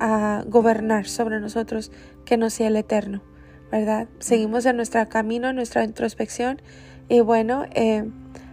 a 0.00 0.44
gobernar 0.46 1.06
sobre 1.06 1.40
nosotros, 1.40 1.90
que 2.24 2.36
no 2.36 2.48
sea 2.48 2.68
el 2.68 2.76
eterno. 2.76 3.22
¿Verdad? 3.70 4.08
Seguimos 4.18 4.66
en 4.66 4.76
nuestro 4.76 5.08
camino, 5.08 5.50
en 5.50 5.56
nuestra 5.56 5.84
introspección 5.84 6.60
y 7.08 7.20
bueno, 7.20 7.64
eh, 7.74 8.04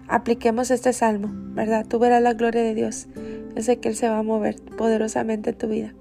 apliquemos 0.08 0.72
este 0.72 0.94
salmo, 0.94 1.30
¿verdad? 1.56 1.86
Tú 1.88 2.00
verás 2.00 2.22
la 2.22 2.34
gloria 2.34 2.62
de 2.62 2.76
Dios. 2.76 3.08
Yo 3.56 3.62
sé 3.62 3.78
que 3.78 3.90
Él 3.90 3.96
se 3.96 4.10
va 4.10 4.20
a 4.20 4.24
mover 4.24 4.56
poderosamente 4.78 5.52
en 5.52 5.58
tu 5.58 5.68
vida. 5.68 5.94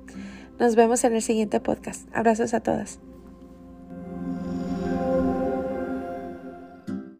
Nos 0.59 0.77
vemos 0.77 1.05
en 1.05 1.15
el 1.15 1.23
siguiente 1.23 1.61
podcast. 1.61 2.09
Abrazos 2.15 2.55
a 2.55 2.61
todas. 2.61 3.01